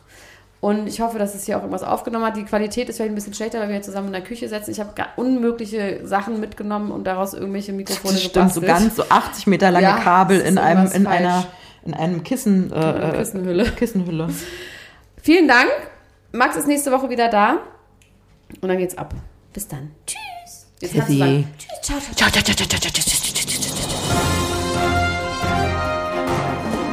[0.59, 2.35] Und ich hoffe, dass es hier auch irgendwas aufgenommen hat.
[2.35, 4.71] Die Qualität ist vielleicht ein bisschen schlechter, weil wir zusammen in der Küche sitzen.
[4.71, 8.95] Ich habe unmögliche Sachen mitgenommen und daraus irgendwelche Mikrofone Das stimmt, so gebastelt.
[8.95, 11.17] ganz so 80 Meter lange Ja, Kabel in einem, in falsch.
[11.19, 11.45] einer,
[11.85, 13.71] in einem Kissen, äh, einer äh, Kissenhülle.
[13.71, 14.29] Kissenhülle.
[15.21, 15.69] Vielen Dank.
[16.31, 17.57] Max ist nächste Woche wieder da.
[18.61, 19.13] Und dann geht's ab.
[19.53, 19.91] Bis dann.
[20.07, 20.67] Tschüss.
[20.79, 21.19] Jetzt kannst du Tschüssi.
[21.19, 22.47] sagen, Tschüss, ciao, ciao, ciao.